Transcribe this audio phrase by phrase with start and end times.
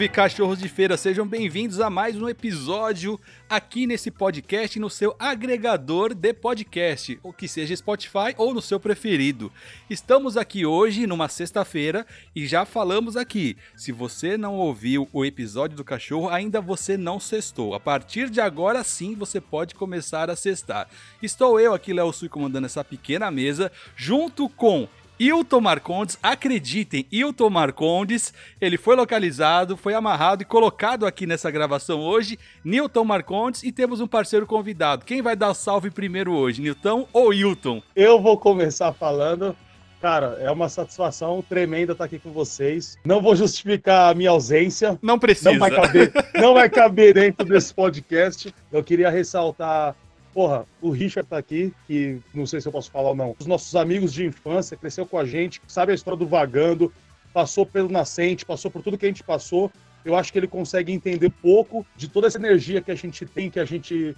[0.00, 0.96] salve, cachorros de feira!
[0.96, 3.20] Sejam bem-vindos a mais um episódio
[3.50, 8.80] aqui nesse podcast, no seu agregador de podcast, ou que seja Spotify ou no seu
[8.80, 9.52] preferido.
[9.90, 13.58] Estamos aqui hoje, numa sexta-feira, e já falamos aqui.
[13.76, 17.74] Se você não ouviu o episódio do cachorro, ainda você não sextou.
[17.74, 20.88] A partir de agora sim você pode começar a sextar.
[21.22, 24.88] Estou eu aqui, Léo Sui, comandando essa pequena mesa, junto com
[25.20, 32.00] Hilton Marcondes, acreditem, Hilton Marcondes, ele foi localizado, foi amarrado e colocado aqui nessa gravação
[32.00, 35.04] hoje, Nilton Marcondes, e temos um parceiro convidado.
[35.04, 37.82] Quem vai dar salve primeiro hoje, Nilton ou Hilton?
[37.94, 39.54] Eu vou começar falando.
[40.00, 42.96] Cara, é uma satisfação tremenda estar aqui com vocês.
[43.04, 44.98] Não vou justificar a minha ausência.
[45.02, 45.52] Não precisa.
[45.52, 48.54] Não vai caber, não vai caber dentro desse podcast.
[48.72, 49.94] Eu queria ressaltar
[50.32, 53.34] Porra, o Richard tá aqui, que não sei se eu posso falar ou não.
[53.38, 56.92] Os nossos amigos de infância, cresceu com a gente, sabe a história do vagando,
[57.32, 59.70] passou pelo nascente, passou por tudo que a gente passou.
[60.04, 63.50] Eu acho que ele consegue entender pouco de toda essa energia que a gente tem,
[63.50, 64.16] que a gente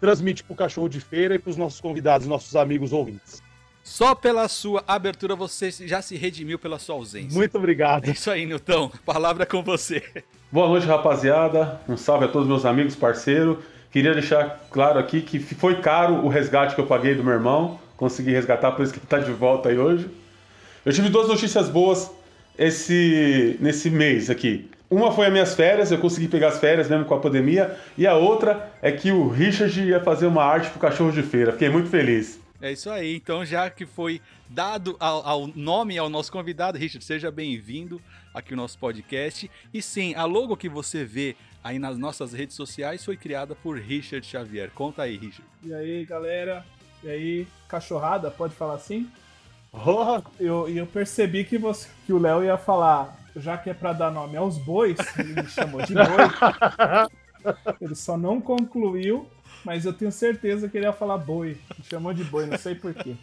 [0.00, 3.42] transmite pro cachorro de feira e pros nossos convidados, nossos amigos ouvintes.
[3.82, 7.36] Só pela sua abertura você já se redimiu pela sua ausência.
[7.36, 8.08] Muito obrigado.
[8.08, 8.90] É isso aí, Nilton.
[9.04, 10.02] Palavra com você.
[10.50, 11.80] Boa noite, rapaziada.
[11.88, 13.58] Um salve a todos meus amigos, parceiros.
[13.90, 17.78] Queria deixar claro aqui que foi caro o resgate que eu paguei do meu irmão.
[17.96, 20.08] Consegui resgatar, por isso que ele está de volta aí hoje.
[20.84, 22.10] Eu tive duas notícias boas
[22.56, 24.70] esse, nesse mês aqui.
[24.88, 27.76] Uma foi as minhas férias, eu consegui pegar as férias mesmo com a pandemia.
[27.96, 31.52] E a outra é que o Richard ia fazer uma arte pro cachorro de feira.
[31.52, 32.40] Fiquei muito feliz.
[32.60, 33.16] É isso aí.
[33.16, 38.00] Então, já que foi dado ao, ao nome ao nosso convidado, Richard, seja bem-vindo
[38.34, 39.50] aqui no nosso podcast.
[39.72, 43.78] E sim, a logo que você vê aí nas nossas redes sociais foi criada por
[43.78, 44.70] Richard Xavier.
[44.72, 45.48] Conta aí, Richard.
[45.62, 46.64] E aí, galera?
[47.02, 49.10] E aí, cachorrada, pode falar assim?
[49.72, 53.94] Oh, eu, eu percebi que, você, que o Léo ia falar, já que é para
[53.94, 56.04] dar nome aos bois, ele me chamou de boi.
[57.80, 59.26] ele só não concluiu,
[59.64, 61.58] mas eu tenho certeza que ele ia falar boi.
[61.78, 63.16] Me chamou de boi, não sei porquê.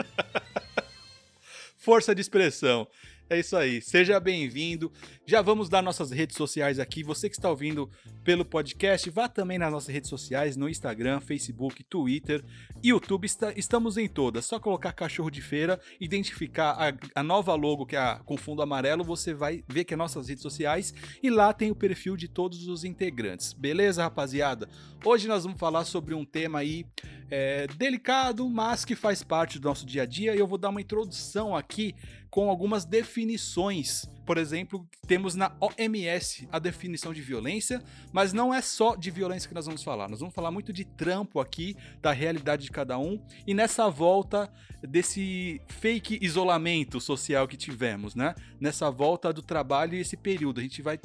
[1.77, 2.87] Força de expressão.
[3.29, 4.91] É isso aí, seja bem-vindo.
[5.29, 7.03] Já vamos dar nossas redes sociais aqui.
[7.03, 7.91] Você que está ouvindo
[8.23, 12.41] pelo podcast, vá também nas nossas redes sociais, no Instagram, Facebook, Twitter,
[12.81, 13.25] YouTube.
[13.25, 14.45] Está, estamos em todas.
[14.45, 19.03] Só colocar cachorro de feira, identificar a, a nova logo que é com fundo amarelo,
[19.03, 22.65] você vai ver que é nossas redes sociais e lá tem o perfil de todos
[22.65, 23.51] os integrantes.
[23.51, 24.69] Beleza, rapaziada?
[25.03, 26.85] Hoje nós vamos falar sobre um tema aí
[27.29, 30.69] é, delicado, mas que faz parte do nosso dia a dia e eu vou dar
[30.69, 31.93] uma introdução aqui
[32.29, 34.07] com algumas definições.
[34.27, 39.47] Por exemplo, temos na OMS a definição de violência, mas não é só de violência
[39.47, 40.09] que nós vamos falar.
[40.09, 44.51] Nós vamos falar muito de trampo aqui, da realidade de cada um e nessa volta
[44.83, 48.35] desse fake isolamento social que tivemos, né?
[48.59, 50.59] Nessa volta do trabalho e esse período.
[50.59, 50.99] A gente vai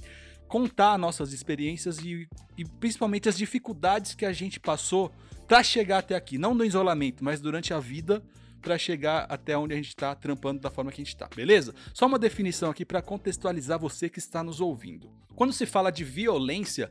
[0.48, 2.28] contar nossas experiências e,
[2.58, 5.12] e principalmente as dificuldades que a gente passou
[5.46, 8.20] para chegar até aqui, não no isolamento, mas durante a vida
[8.62, 11.74] para chegar até onde a gente está trampando da forma que a gente está, beleza?
[11.92, 15.10] Só uma definição aqui para contextualizar você que está nos ouvindo.
[15.34, 16.90] Quando se fala de violência,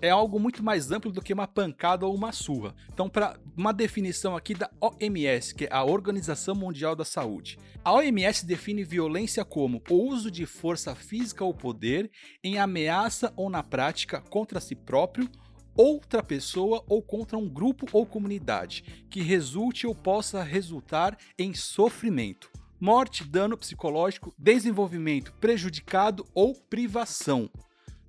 [0.00, 2.74] é algo muito mais amplo do que uma pancada ou uma surra.
[2.92, 7.58] Então, para uma definição aqui da OMS, que é a Organização Mundial da Saúde.
[7.82, 12.10] A OMS define violência como o uso de força física ou poder
[12.44, 15.28] em ameaça ou na prática contra si próprio
[15.78, 22.50] outra pessoa ou contra um grupo ou comunidade, que resulte ou possa resultar em sofrimento,
[22.80, 27.48] morte, dano psicológico, desenvolvimento prejudicado ou privação.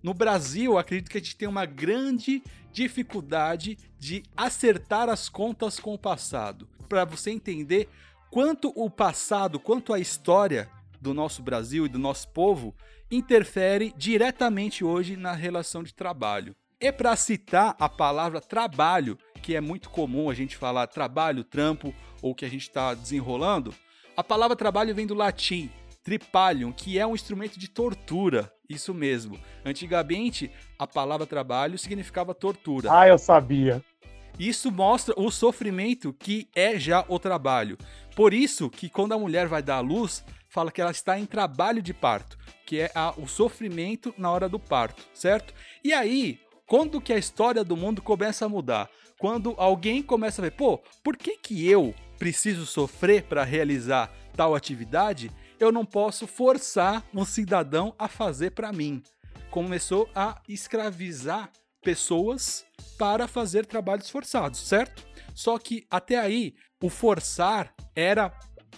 [0.01, 2.41] No Brasil, acredito que a gente tem uma grande
[2.71, 6.67] dificuldade de acertar as contas com o passado.
[6.87, 7.87] Para você entender
[8.31, 10.67] quanto o passado, quanto a história
[10.99, 12.73] do nosso Brasil e do nosso povo
[13.11, 16.55] interfere diretamente hoje na relação de trabalho.
[16.81, 21.93] E para citar a palavra trabalho, que é muito comum a gente falar trabalho, trampo
[22.21, 23.75] ou que a gente está desenrolando,
[24.15, 25.69] a palavra trabalho vem do latim
[26.05, 28.49] tripalium, que é um instrumento de tortura.
[28.69, 29.37] Isso mesmo.
[29.65, 32.89] Antigamente, a palavra trabalho significava tortura.
[32.97, 33.83] Ah, eu sabia.
[34.39, 37.77] Isso mostra o sofrimento que é já o trabalho.
[38.15, 41.25] Por isso que quando a mulher vai dar à luz, fala que ela está em
[41.25, 45.53] trabalho de parto, que é a, o sofrimento na hora do parto, certo?
[45.83, 46.39] E aí,
[46.69, 48.87] quando que a história do mundo começa a mudar?
[49.17, 54.53] Quando alguém começa a ver, pô, por que que eu preciso sofrer para realizar tal
[54.53, 55.31] atividade?
[55.59, 59.01] Eu não posso forçar um cidadão a fazer para mim.
[59.49, 61.51] Começou a escravizar
[61.81, 62.63] pessoas
[62.99, 65.03] para fazer trabalhos forçados, certo?
[65.33, 68.31] Só que até aí o forçar era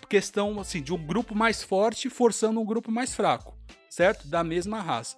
[0.08, 3.54] questão assim de um grupo mais forte forçando um grupo mais fraco,
[3.90, 4.28] certo?
[4.30, 5.18] Da mesma raça.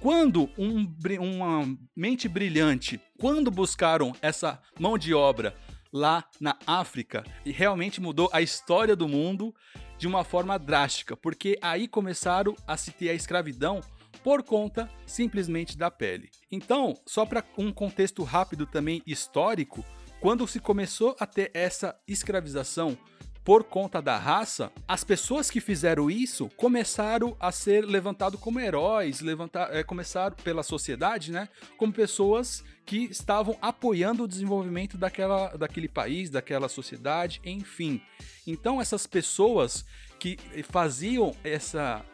[0.00, 5.54] Quando um, uma mente brilhante, quando buscaram essa mão de obra
[5.92, 9.54] lá na África, e realmente mudou a história do mundo
[9.98, 13.80] de uma forma drástica, porque aí começaram a se ter a escravidão
[14.24, 16.30] por conta simplesmente da pele.
[16.50, 19.84] Então, só para um contexto rápido também histórico,
[20.20, 22.96] quando se começou a ter essa escravização
[23.44, 29.20] por conta da raça, as pessoas que fizeram isso começaram a ser levantados como heróis,
[29.20, 35.88] levantar, é, começaram pela sociedade, né, como pessoas que estavam apoiando o desenvolvimento daquela, daquele
[35.88, 38.02] país, daquela sociedade, enfim.
[38.46, 39.84] Então essas pessoas
[40.18, 42.04] que faziam essa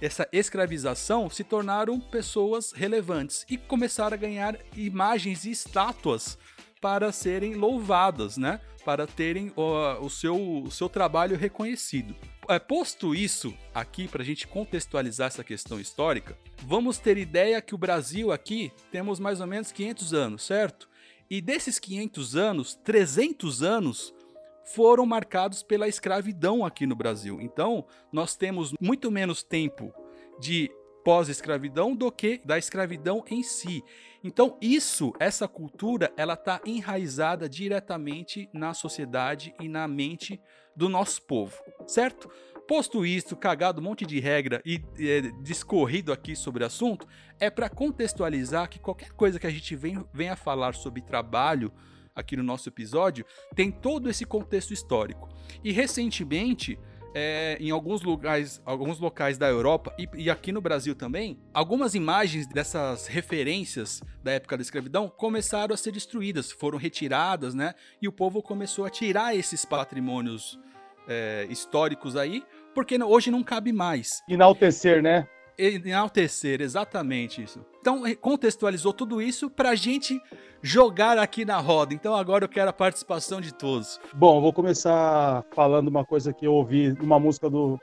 [0.00, 6.38] essa escravização se tornaram pessoas relevantes e começaram a ganhar imagens e estátuas
[6.86, 8.60] para serem louvadas, né?
[8.84, 12.14] Para terem o, seu, o seu trabalho reconhecido.
[12.48, 17.74] É, posto isso aqui, para a gente contextualizar essa questão histórica, vamos ter ideia que
[17.74, 20.88] o Brasil aqui temos mais ou menos 500 anos, certo?
[21.28, 24.14] E desses 500 anos, 300 anos
[24.62, 27.40] foram marcados pela escravidão aqui no Brasil.
[27.40, 29.92] Então, nós temos muito menos tempo
[30.38, 30.70] de
[31.06, 33.84] pós-escravidão do que da escravidão em si.
[34.24, 40.40] Então, isso, essa cultura, ela está enraizada diretamente na sociedade e na mente
[40.74, 41.56] do nosso povo,
[41.86, 42.28] certo?
[42.66, 47.06] Posto isto, cagado um monte de regra e é, discorrido aqui sobre o assunto,
[47.38, 51.72] é para contextualizar que qualquer coisa que a gente venha, venha falar sobre trabalho
[52.16, 53.24] aqui no nosso episódio
[53.54, 55.28] tem todo esse contexto histórico.
[55.62, 56.76] E recentemente,
[57.18, 61.94] é, em alguns locais, alguns locais da Europa e, e, aqui no Brasil também, algumas
[61.94, 67.72] imagens dessas referências da época da escravidão começaram a ser destruídas, foram retiradas, né?
[68.02, 70.60] E o povo começou a tirar esses patrimônios
[71.08, 74.22] é, históricos aí, porque hoje não cabe mais.
[74.28, 75.26] Enaltecer, né?
[75.58, 77.64] Enaltecer, exatamente isso.
[77.80, 80.20] Então, contextualizou tudo isso para a gente
[80.60, 81.94] jogar aqui na roda.
[81.94, 83.98] Então, agora eu quero a participação de todos.
[84.14, 87.78] Bom, vou começar falando uma coisa que eu ouvi numa música do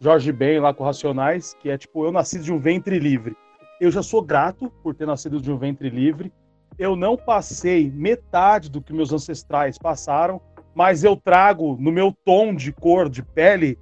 [0.00, 3.36] Jorge Ben, lá com Racionais, que é tipo: Eu nasci de um ventre livre.
[3.80, 6.32] Eu já sou grato por ter nascido de um ventre livre.
[6.78, 10.40] Eu não passei metade do que meus ancestrais passaram,
[10.74, 13.76] mas eu trago no meu tom de cor, de pele,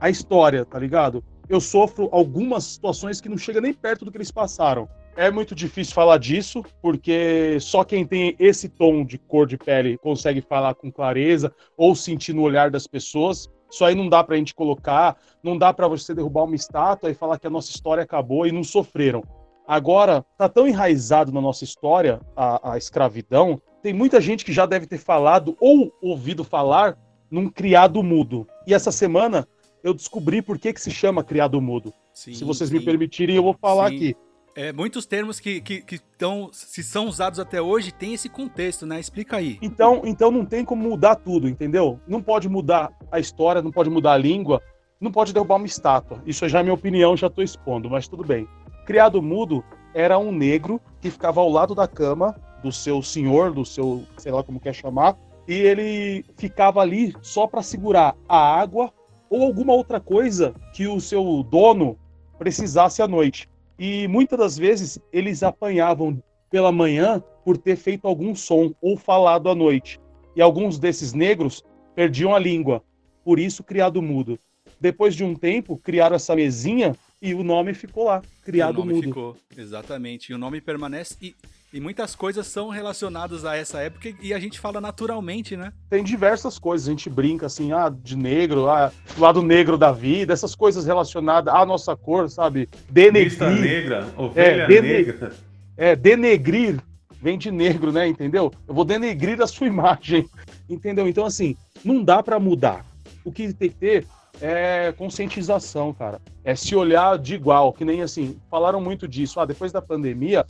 [0.00, 1.22] a história, tá ligado?
[1.48, 4.88] Eu sofro algumas situações que não chega nem perto do que eles passaram.
[5.16, 9.98] É muito difícil falar disso, porque só quem tem esse tom de cor de pele
[9.98, 13.48] consegue falar com clareza ou sentir no olhar das pessoas.
[13.70, 17.14] Isso aí não dá pra gente colocar, não dá para você derrubar uma estátua e
[17.14, 19.22] falar que a nossa história acabou e não sofreram.
[19.66, 24.66] Agora, tá tão enraizado na nossa história a, a escravidão, tem muita gente que já
[24.66, 26.96] deve ter falado ou ouvido falar
[27.30, 28.46] num criado mudo.
[28.66, 29.46] E essa semana
[29.88, 31.92] eu descobri por que, que se chama criado mudo.
[32.12, 32.76] Sim, se vocês sim.
[32.76, 33.96] me permitirem, eu vou falar sim.
[33.96, 34.16] aqui.
[34.54, 38.84] É, muitos termos que, que, que tão, se são usados até hoje tem esse contexto,
[38.84, 38.98] né?
[38.98, 39.56] Explica aí.
[39.62, 42.00] Então, então não tem como mudar tudo, entendeu?
[42.08, 44.60] Não pode mudar a história, não pode mudar a língua,
[45.00, 46.20] não pode derrubar uma estátua.
[46.26, 48.48] Isso já é minha opinião, já estou expondo, mas tudo bem.
[48.84, 49.62] Criado mudo
[49.94, 54.32] era um negro que ficava ao lado da cama do seu senhor, do seu, sei
[54.32, 58.92] lá como quer chamar, e ele ficava ali só para segurar a água
[59.30, 61.98] ou alguma outra coisa que o seu dono
[62.38, 63.48] precisasse à noite.
[63.78, 69.48] E muitas das vezes eles apanhavam pela manhã por ter feito algum som ou falado
[69.48, 70.00] à noite.
[70.34, 72.82] E alguns desses negros perdiam a língua,
[73.24, 74.38] por isso criado mudo.
[74.80, 78.94] Depois de um tempo, criaram essa mesinha e o nome ficou lá, criado o nome
[78.94, 79.04] mudo.
[79.04, 80.30] Ficou, exatamente.
[80.30, 81.16] E o nome permanece.
[81.20, 81.34] E
[81.72, 85.72] e muitas coisas são relacionadas a essa época e a gente fala naturalmente, né?
[85.90, 90.32] Tem diversas coisas, a gente brinca assim, ah, de negro, ah, lado negro da vida,
[90.32, 92.68] essas coisas relacionadas à nossa cor, sabe?
[92.88, 93.30] Denegrir.
[93.30, 94.88] Vista negra, ovelha é, dene...
[94.88, 95.32] negra.
[95.76, 96.80] É, denegrir
[97.20, 98.06] vem de negro, né?
[98.08, 98.52] Entendeu?
[98.66, 100.28] Eu vou denegrir a sua imagem,
[100.68, 101.06] entendeu?
[101.06, 102.84] Então, assim, não dá para mudar.
[103.24, 104.06] O que tem que ter
[104.40, 106.20] é conscientização, cara.
[106.44, 109.38] É se olhar de igual, que nem assim, falaram muito disso.
[109.40, 110.46] Ah, depois da pandemia,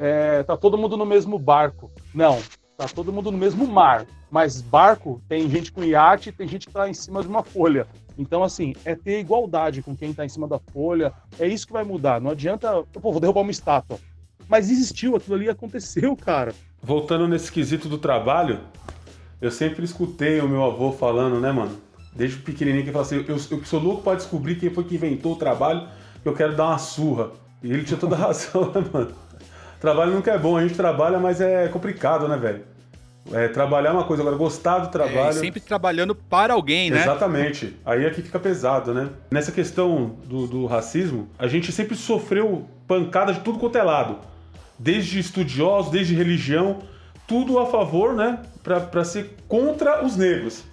[0.00, 1.90] é, tá todo mundo no mesmo barco.
[2.14, 2.40] Não,
[2.74, 4.06] tá todo mundo no mesmo mar.
[4.30, 7.86] Mas barco tem gente com iate, tem gente que tá em cima de uma folha.
[8.16, 11.12] Então, assim, é ter igualdade com quem tá em cima da folha.
[11.38, 12.18] É isso que vai mudar.
[12.18, 13.98] Não adianta, pô, vou derrubar uma estátua.
[14.48, 16.54] Mas existiu, aquilo ali aconteceu, cara.
[16.82, 18.60] Voltando nesse quesito do trabalho,
[19.38, 21.76] eu sempre escutei o meu avô falando, né, mano?
[22.14, 24.94] Desde pequenininho que ele fala assim: eu, eu sou louco pra descobrir quem foi que
[24.94, 25.86] inventou o trabalho,
[26.24, 27.30] eu quero dar uma surra.
[27.62, 29.14] E ele tinha toda a razão, né, mano?
[29.80, 32.64] Trabalho nunca é bom, a gente trabalha, mas é complicado, né, velho?
[33.32, 35.28] É, trabalhar é uma coisa, agora gostar do trabalho.
[35.28, 37.00] É, sempre trabalhando para alguém, né?
[37.00, 37.76] Exatamente.
[37.84, 39.08] Aí aqui fica pesado, né?
[39.30, 44.18] Nessa questão do, do racismo, a gente sempre sofreu pancada de tudo quanto é lado.
[44.78, 46.78] Desde estudiosos, desde religião,
[47.26, 48.40] tudo a favor, né?
[48.62, 50.64] Para ser contra os negros.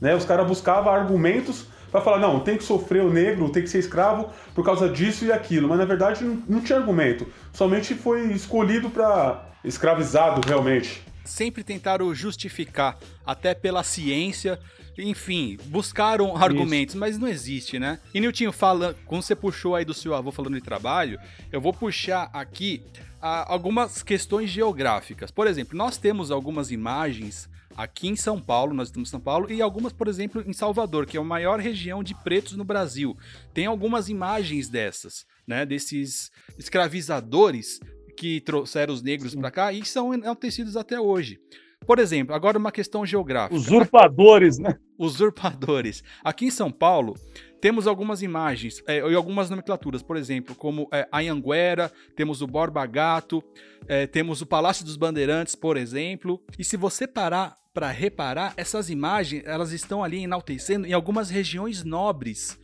[0.00, 0.14] Né?
[0.14, 3.78] Os caras buscavam argumentos para falar, não, tem que sofrer o negro, tem que ser
[3.78, 5.68] escravo por causa disso e aquilo.
[5.68, 7.26] Mas na verdade não, não tinha argumento.
[7.52, 14.58] Somente foi escolhido para escravizado realmente sempre tentaram justificar, até pela ciência,
[14.96, 17.00] enfim, buscaram argumentos, Isso.
[17.00, 18.00] mas não existe, né?
[18.12, 21.20] E Nilton, fala, como você puxou aí do seu avô falando de trabalho,
[21.52, 22.82] eu vou puxar aqui
[23.20, 25.30] a, algumas questões geográficas.
[25.30, 27.47] Por exemplo, nós temos algumas imagens
[27.78, 31.06] aqui em São Paulo, nós estamos em São Paulo, e algumas, por exemplo, em Salvador,
[31.06, 33.16] que é a maior região de pretos no Brasil.
[33.54, 35.64] Tem algumas imagens dessas, né?
[35.64, 37.78] Desses escravizadores
[38.16, 41.38] que trouxeram os negros para cá e são enaltecidos até hoje.
[41.86, 43.54] Por exemplo, agora uma questão geográfica.
[43.54, 44.74] Usurpadores, né?
[44.98, 46.02] Usurpadores.
[46.24, 47.14] Aqui em São Paulo,
[47.60, 52.84] temos algumas imagens é, e algumas nomenclaturas, por exemplo, como é, Anhanguera, temos o Borba
[52.86, 53.40] Gato,
[53.86, 56.42] é, temos o Palácio dos Bandeirantes, por exemplo.
[56.58, 61.84] E se você parar para reparar, essas imagens elas estão ali enaltecendo em algumas regiões
[61.84, 62.58] nobres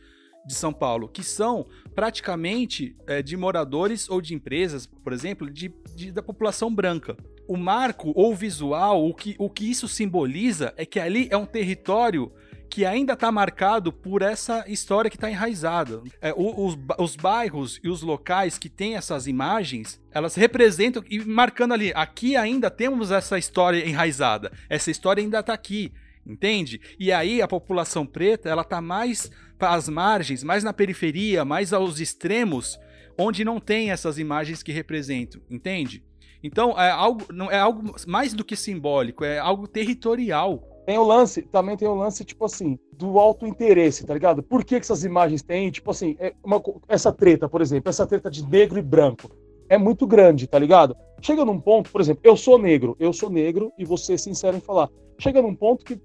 [0.45, 5.73] de São Paulo, que são praticamente é, de moradores ou de empresas, por exemplo, de,
[5.95, 7.15] de, da população branca.
[7.47, 11.45] O marco ou visual, o que, o que isso simboliza é que ali é um
[11.45, 12.29] território
[12.69, 16.01] que ainda está marcado por essa história que está enraizada.
[16.21, 21.73] É, os, os bairros e os locais que têm essas imagens, elas representam e marcando
[21.73, 25.91] ali, aqui ainda temos essa história enraizada, essa história ainda está aqui
[26.25, 26.81] entende?
[26.99, 29.29] E aí a população preta, ela tá mais
[29.59, 32.79] às margens, mais na periferia, mais aos extremos,
[33.17, 36.03] onde não tem essas imagens que representam, entende?
[36.43, 40.74] Então é algo, é algo mais do que simbólico, é algo territorial.
[40.85, 44.43] Tem o lance, também tem o lance, tipo assim, do alto interesse, tá ligado?
[44.43, 48.05] Por que, que essas imagens têm, tipo assim, é uma, essa treta, por exemplo, essa
[48.05, 49.29] treta de negro e branco
[49.67, 50.95] é muito grande, tá ligado?
[51.21, 54.57] Chega num ponto, por exemplo, eu sou negro, eu sou negro e você é sincero
[54.57, 54.89] em falar.
[55.17, 55.99] Chega num ponto que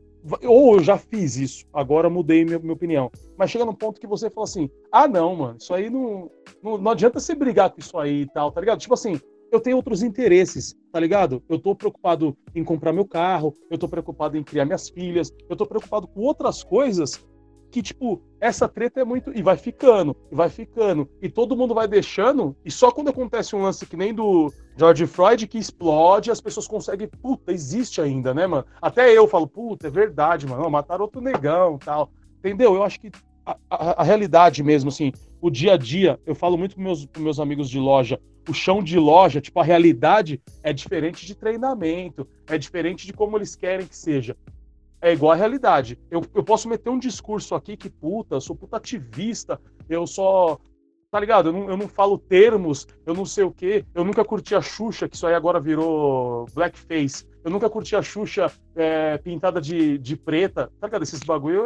[0.47, 3.11] ou eu já fiz isso, agora mudei minha, minha opinião.
[3.39, 6.31] Mas chega num ponto que você fala assim: ah, não, mano, isso aí não,
[6.63, 8.79] não, não adianta você brigar com isso aí e tal, tá ligado?
[8.79, 9.19] Tipo assim,
[9.51, 11.43] eu tenho outros interesses, tá ligado?
[11.49, 15.57] Eu tô preocupado em comprar meu carro, eu tô preocupado em criar minhas filhas, eu
[15.57, 17.21] tô preocupado com outras coisas
[17.71, 19.33] que, tipo, essa treta é muito.
[19.37, 21.09] E vai ficando, e vai ficando.
[21.23, 22.57] E todo mundo vai deixando.
[22.65, 26.67] E só quando acontece um lance que nem do George Floyd que explode, as pessoas
[26.67, 27.09] conseguem.
[27.23, 28.65] Puta, existe ainda, né, mano?
[28.83, 30.69] Até eu falo, puta, é verdade, mano.
[30.69, 32.11] mataram outro negão tal.
[32.39, 32.75] Entendeu?
[32.75, 33.11] Eu acho que
[33.47, 37.07] a, a, a, realidade mesmo, assim, o dia a dia, eu falo muito com meus,
[37.07, 41.35] com meus amigos de loja, o chão de loja, tipo, a realidade é diferente de
[41.35, 44.37] treinamento, é diferente de como eles querem que seja
[45.01, 45.99] é igual à realidade.
[46.11, 50.59] Eu, eu posso meter um discurso aqui que, puta, eu sou puta ativista, eu só.
[51.11, 51.49] Tá ligado?
[51.49, 53.85] Eu não, eu não falo termos, eu não sei o quê.
[53.93, 57.27] Eu nunca curti a Xuxa, que isso aí agora virou blackface.
[57.43, 60.71] Eu nunca curti a Xuxa é, pintada de, de preta.
[60.79, 61.03] Tá ligado?
[61.03, 61.65] Esses bagulho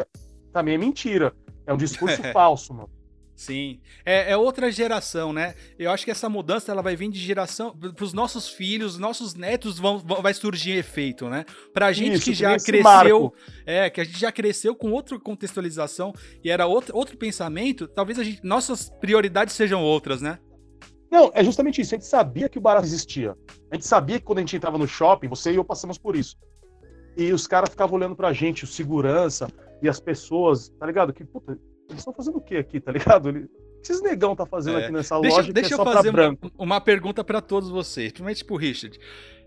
[0.50, 1.34] também é mentira.
[1.66, 2.88] É um discurso falso, mano.
[3.36, 5.54] Sim, é, é, outra geração, né?
[5.76, 9.34] Eu acho que essa mudança ela vai vir de geração para os nossos filhos, nossos
[9.34, 11.44] netos vão, vão, vai surgir efeito, né?
[11.72, 13.34] Para a gente Isso, que já cresceu, marco.
[13.66, 16.14] é que a gente já cresceu com outra contextualização
[16.44, 20.38] e era outro, outro pensamento, talvez a gente, nossas prioridades sejam outras, né?
[21.10, 21.94] Não, é justamente isso.
[21.94, 23.36] A gente sabia que o barato existia.
[23.70, 26.16] A gente sabia que quando a gente entrava no shopping, você e eu passamos por
[26.16, 26.36] isso.
[27.16, 29.48] E os caras ficavam olhando pra gente, o segurança
[29.80, 31.12] e as pessoas, tá ligado?
[31.12, 31.56] Que, puta,
[31.88, 33.28] eles estão fazendo o que aqui, tá ligado?
[33.28, 33.40] Ele...
[33.40, 34.84] O que esses negão tá fazendo é.
[34.84, 38.12] aqui nessa deixa, loja deixa que é eu fazer uma, uma, pergunta para todos vocês,
[38.12, 38.98] principalmente pro Richard.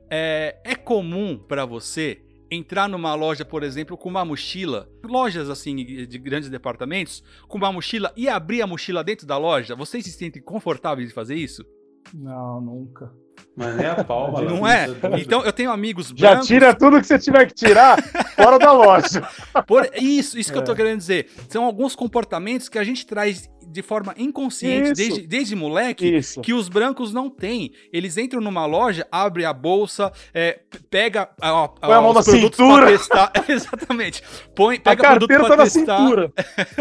[0.10, 5.76] É, é comum para você entrar numa loja, por exemplo, com uma mochila, lojas assim
[5.76, 9.76] de grandes departamentos, com uma mochila e abrir a mochila dentro da loja?
[9.76, 11.66] Vocês se sentem confortáveis de fazer isso?
[12.14, 13.12] Não, nunca.
[13.58, 14.40] Mas nem a palma.
[14.44, 14.88] Não é?
[15.20, 16.48] Então eu tenho amigos brancos.
[16.48, 18.00] Já tira tudo que você tiver que tirar
[18.36, 19.28] fora da loja.
[19.66, 20.54] Por, isso, isso é.
[20.54, 20.76] que eu tô é.
[20.76, 21.28] querendo dizer.
[21.50, 26.40] São alguns comportamentos que a gente traz de forma inconsciente, desde, desde moleque, isso.
[26.42, 27.72] que os brancos não têm.
[27.92, 30.60] Eles entram numa loja, abrem a bolsa, é,
[30.90, 32.86] pega a, a, Põe a mão na cintura.
[32.86, 33.32] testar.
[33.50, 34.22] Exatamente.
[34.56, 35.86] Põe, pega a produto tá pra testar.
[35.88, 36.34] Na cintura.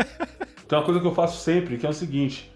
[0.68, 2.52] Tem uma coisa que eu faço sempre, que é o seguinte: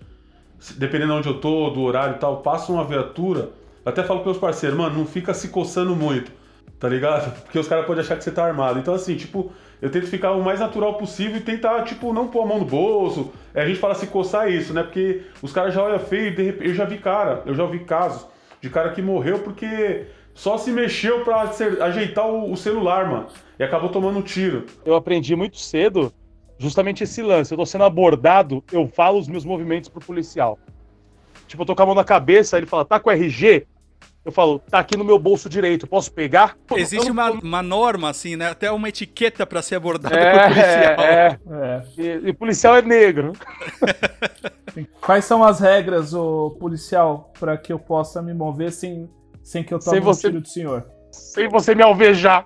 [0.77, 4.27] dependendo de onde eu tô, do horário e tal, passa uma viatura até falo com
[4.27, 6.31] meus parceiros, mano, não fica se coçando muito,
[6.79, 7.33] tá ligado?
[7.43, 8.79] Porque os caras podem achar que você tá armado.
[8.79, 12.43] Então, assim, tipo, eu tento ficar o mais natural possível e tentar, tipo, não pôr
[12.43, 13.33] a mão no bolso.
[13.55, 14.83] É, a gente fala se coçar isso, né?
[14.83, 17.81] Porque os caras já olham feio, de repente, eu já vi cara, eu já vi
[17.81, 18.27] casos
[18.61, 21.51] de cara que morreu porque só se mexeu pra
[21.83, 23.27] ajeitar o, o celular, mano.
[23.59, 24.67] E acabou tomando um tiro.
[24.85, 26.13] Eu aprendi muito cedo
[26.59, 27.53] justamente esse lance.
[27.53, 30.59] Eu tô sendo abordado, eu falo os meus movimentos pro policial.
[31.51, 33.67] Tipo, eu tô com a mão na cabeça, ele fala, tá com RG?
[34.25, 36.57] Eu falo, tá aqui no meu bolso direito, posso pegar?
[36.77, 37.13] Existe não...
[37.13, 38.51] uma, uma norma, assim, né?
[38.51, 41.01] Até uma etiqueta para ser abordada é, por policial.
[41.01, 41.83] É, é.
[41.99, 43.33] E, e policial é negro.
[45.01, 49.11] Quais são as regras, o policial, para que eu possa me mover sem,
[49.43, 50.87] sem que eu tome sem você, um tiro do senhor?
[51.11, 52.45] Sem você me alvejar.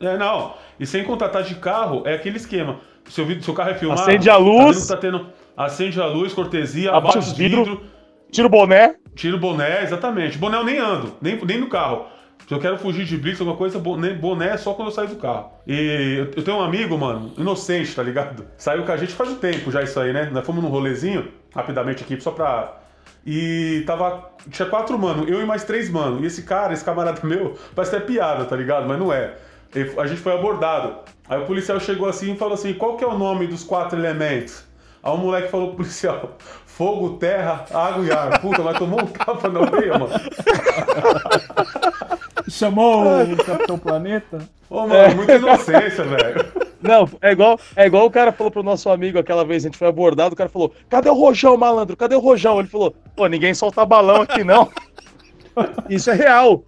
[0.00, 0.06] É.
[0.08, 0.18] é.
[0.18, 0.56] não.
[0.78, 2.80] E sem contratar de carro, é aquele esquema.
[3.08, 4.02] Seu, seu carro é filmado.
[4.02, 4.86] Acende a luz.
[4.86, 7.68] Tá, tá tendo, acende a luz, cortesia, abaixa os vidros.
[7.68, 7.82] Vidro,
[8.30, 8.94] tira o boné.
[9.14, 10.38] Tira o boné, exatamente.
[10.38, 12.06] Boné eu nem ando, nem, nem no carro.
[12.46, 15.08] Se eu quero fugir de blitz, alguma coisa, boné, boné é só quando eu saio
[15.08, 15.50] do carro.
[15.66, 18.46] E eu tenho um amigo, mano, inocente, tá ligado?
[18.56, 20.30] Saiu com a gente faz um tempo já isso aí, né?
[20.32, 22.74] Nós fomos num rolezinho, rapidamente aqui, só pra.
[23.26, 24.30] E tava.
[24.50, 26.22] Tinha quatro mano, eu e mais três mano.
[26.22, 28.88] E esse cara, esse camarada meu, parece até piada, tá ligado?
[28.88, 29.34] Mas não é.
[29.98, 31.00] A gente foi abordado.
[31.28, 33.98] Aí o policial chegou assim e falou assim: qual que é o nome dos quatro
[33.98, 34.64] elementos?
[35.02, 38.40] Aí o moleque falou pro policial: fogo, terra, água e ar.
[38.40, 40.14] Puta, mas tomou um capa na orelha, mano.
[42.48, 44.38] Chamou o Capitão Planeta?
[44.70, 45.14] Ô, mano, é.
[45.14, 46.46] muita inocência, velho.
[46.80, 49.76] Não, é igual, é igual o cara falou pro nosso amigo aquela vez, a gente
[49.76, 51.96] foi abordado, o cara falou: cadê o Rojão, malandro?
[51.96, 52.58] Cadê o Rojão?
[52.58, 54.70] Ele falou: pô, ninguém solta balão aqui não.
[55.90, 56.64] Isso é real.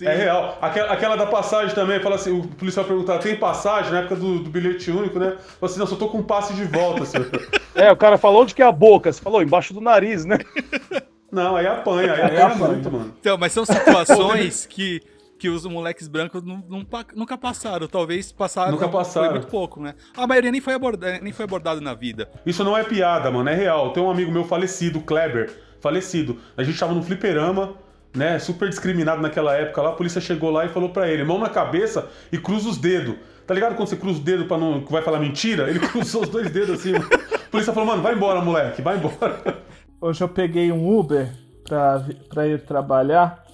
[0.00, 0.06] Sim.
[0.06, 0.56] É real.
[0.62, 4.38] Aquela, aquela, da passagem também, fala assim, o policial perguntar, tem passagem na época do,
[4.38, 5.36] do bilhete único, né?
[5.36, 7.28] Fala assim, não, só tô com um passe de volta, senhor.
[7.72, 9.12] É, o cara falou onde que é a boca?
[9.12, 10.38] Você falou, embaixo do nariz, né?
[11.30, 13.14] Não, aí apanha, aí, aí apanha muito, mano.
[13.20, 15.00] Então, mas são situações que,
[15.38, 17.86] que os moleques brancos nunca passaram.
[17.86, 18.72] Talvez passaram.
[18.72, 19.30] Nunca passaram.
[19.30, 19.94] muito pouco, né?
[20.16, 22.28] A maioria nem foi, abordada, nem foi abordado na vida.
[22.44, 23.92] Isso não é piada, mano, é real.
[23.92, 26.38] Tem um amigo meu falecido, Kleber, falecido.
[26.56, 27.76] A gente tava no fliperama,
[28.14, 28.38] né?
[28.38, 29.90] Super discriminado naquela época lá.
[29.90, 33.16] A polícia chegou lá e falou para ele: mão na cabeça e cruza os dedos.
[33.46, 34.84] Tá ligado quando você cruza os dedos pra não.
[34.84, 35.68] vai falar mentira?
[35.68, 36.94] Ele cruzou os dois dedos assim.
[36.94, 39.62] A polícia falou: mano, vai embora, moleque, vai embora.
[40.00, 41.30] Hoje eu peguei um Uber
[41.64, 43.44] pra, pra ir trabalhar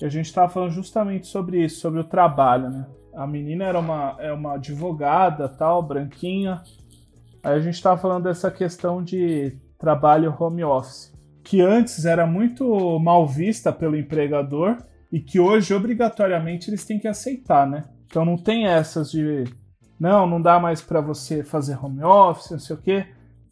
[0.00, 2.86] e a gente tava falando justamente sobre isso, sobre o trabalho, né?
[3.14, 6.62] A menina era uma, é uma advogada, tal, branquinha.
[7.42, 11.13] Aí a gente tava falando dessa questão de trabalho home office
[11.44, 14.78] que antes era muito mal vista pelo empregador
[15.12, 17.84] e que hoje obrigatoriamente eles têm que aceitar, né?
[18.06, 19.44] Então não tem essas de
[20.00, 23.06] não, não dá mais para você fazer home office, não sei o quê.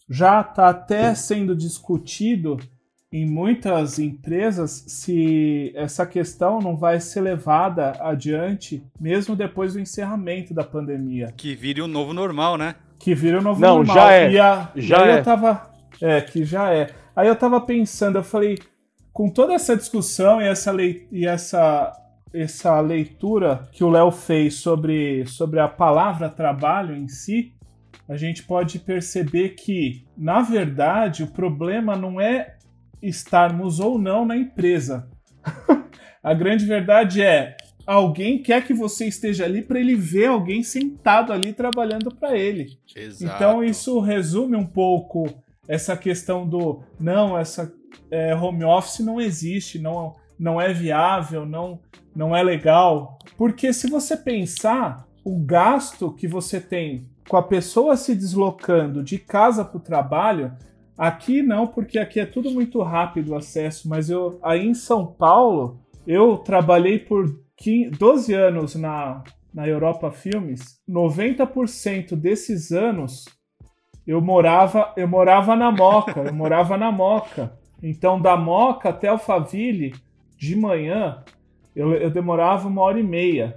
[0.08, 2.58] Já está até sendo discutido
[3.12, 10.54] em muitas empresas se essa questão não vai ser levada adiante mesmo depois do encerramento
[10.54, 11.32] da pandemia.
[11.36, 12.74] Que vire o novo normal, né?
[12.98, 13.94] Que vire o novo não, normal.
[13.94, 14.32] Já é.
[14.32, 15.18] E a, já é.
[15.18, 15.71] eu tava.
[16.02, 16.90] É, que já é.
[17.14, 18.58] Aí eu tava pensando, eu falei,
[19.12, 21.92] com toda essa discussão e essa, lei, e essa,
[22.34, 27.54] essa leitura que o Léo fez sobre, sobre a palavra trabalho em si,
[28.08, 32.56] a gente pode perceber que, na verdade, o problema não é
[33.00, 35.08] estarmos ou não na empresa.
[36.22, 41.32] a grande verdade é alguém quer que você esteja ali para ele ver alguém sentado
[41.32, 42.78] ali trabalhando para ele.
[42.94, 43.34] Exato.
[43.34, 45.26] Então isso resume um pouco
[45.72, 47.72] essa questão do não, essa
[48.10, 51.80] é, home office não existe, não, não é viável, não,
[52.14, 53.18] não é legal.
[53.38, 59.16] Porque se você pensar, o gasto que você tem com a pessoa se deslocando de
[59.16, 60.52] casa para o trabalho,
[60.96, 65.06] aqui não, porque aqui é tudo muito rápido o acesso, mas eu aí em São
[65.06, 73.24] Paulo, eu trabalhei por 15, 12 anos na, na Europa Filmes, 90% desses anos
[74.06, 77.52] eu morava, eu morava na Moca, eu morava na Moca.
[77.82, 79.94] Então, da Moca até Alphaville,
[80.36, 81.22] de manhã,
[81.74, 83.56] eu, eu demorava uma hora e meia.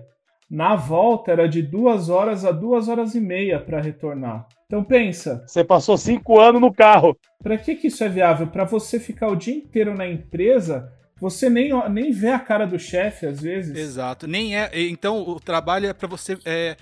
[0.50, 4.48] Na volta era de duas horas a duas horas e meia para retornar.
[4.68, 5.44] Então pensa.
[5.48, 7.18] Você passou cinco anos no carro.
[7.42, 8.48] Para que, que isso é viável?
[8.48, 12.78] Para você ficar o dia inteiro na empresa, você nem, nem vê a cara do
[12.78, 13.76] chefe às vezes.
[13.76, 14.28] Exato.
[14.28, 14.70] Nem é.
[14.74, 16.76] Então o trabalho é para você é,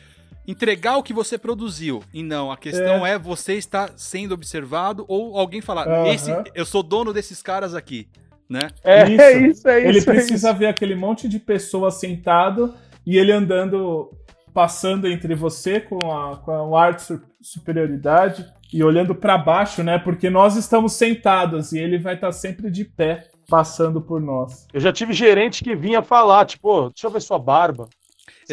[0.47, 2.03] entregar o que você produziu.
[2.13, 6.07] E não, a questão é, é você estar sendo observado ou alguém falar, uhum.
[6.07, 8.07] esse, eu sou dono desses caras aqui,
[8.49, 8.69] né?
[8.83, 9.69] É isso, é isso.
[9.69, 10.59] É ele é precisa isso.
[10.59, 12.73] ver aquele monte de pessoas sentado
[13.05, 14.11] e ele andando,
[14.53, 19.99] passando entre você com, a, com o ar de superioridade e olhando para baixo, né?
[19.99, 24.67] Porque nós estamos sentados e ele vai estar sempre de pé passando por nós.
[24.73, 27.87] Eu já tive gerente que vinha falar, tipo, deixa eu ver sua barba.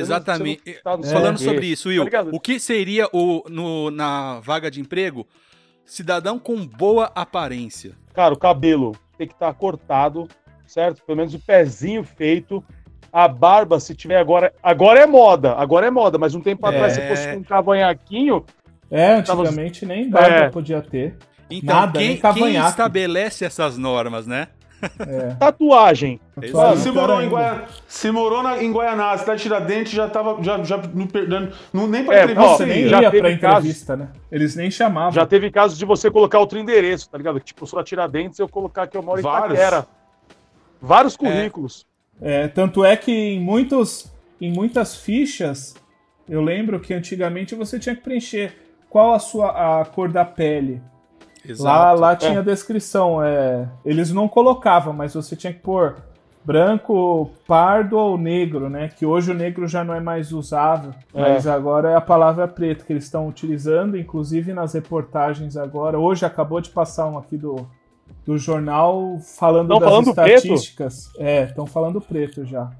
[0.01, 0.81] Exatamente.
[0.83, 5.27] Tá Falando sobre isso, Will, tá o que seria o no, na vaga de emprego
[5.85, 7.97] cidadão com boa aparência?
[8.13, 10.29] Cara, o cabelo tem que estar tá cortado
[10.71, 11.03] certo?
[11.05, 12.65] Pelo menos o pezinho feito.
[13.13, 14.53] A barba, se tiver agora.
[14.63, 16.71] Agora é moda, agora é moda, mas um tempo É.
[16.71, 18.45] atrás, se fosse com um cavanhaquinho,
[18.93, 20.49] É, antigamente nem barba É.
[20.49, 21.17] podia ter.
[21.49, 24.49] Então, Nada, quem, nem quem estabelece essas normas, né?
[25.01, 25.35] É.
[25.35, 26.21] tatuagem.
[26.41, 26.53] Exato.
[26.53, 27.29] Claro, se, morou.
[27.29, 27.65] Guaian...
[27.87, 30.43] se morou na- em Guaianá, cidade de Tiradentes, já tava.
[30.43, 31.53] Já, já não perdendo.
[31.73, 34.09] Não, nem pra É, entrevista ó, nem já ia teve pra entrevista, né?
[34.33, 35.13] Eles nem chamavam.
[35.13, 37.39] Já teve casos de você colocar outro endereço, tá ligado?
[37.41, 39.59] Tipo, eu sou da Tiradentes, eu colocar que eu moro em Vários.
[39.59, 39.87] Itaquera.
[40.81, 41.87] Vários currículos.
[42.23, 45.75] É, tanto é que em, muitos, em muitas fichas,
[46.29, 48.53] eu lembro que antigamente você tinha que preencher
[48.89, 50.81] qual a sua a cor da pele.
[51.59, 53.23] Lá, lá tinha descrição.
[53.23, 55.97] É, eles não colocavam, mas você tinha que pôr
[56.45, 58.89] branco, pardo ou negro, né?
[58.89, 61.21] Que hoje o negro já não é mais usável, É.
[61.35, 65.99] mas agora é a palavra preto que eles estão utilizando, inclusive nas reportagens agora.
[65.99, 67.69] Hoje acabou de passar um aqui do,
[68.25, 70.37] do jornal falando Tão das falando preto?
[70.47, 71.11] estatísticas.
[71.19, 72.71] É, estão falando preto já.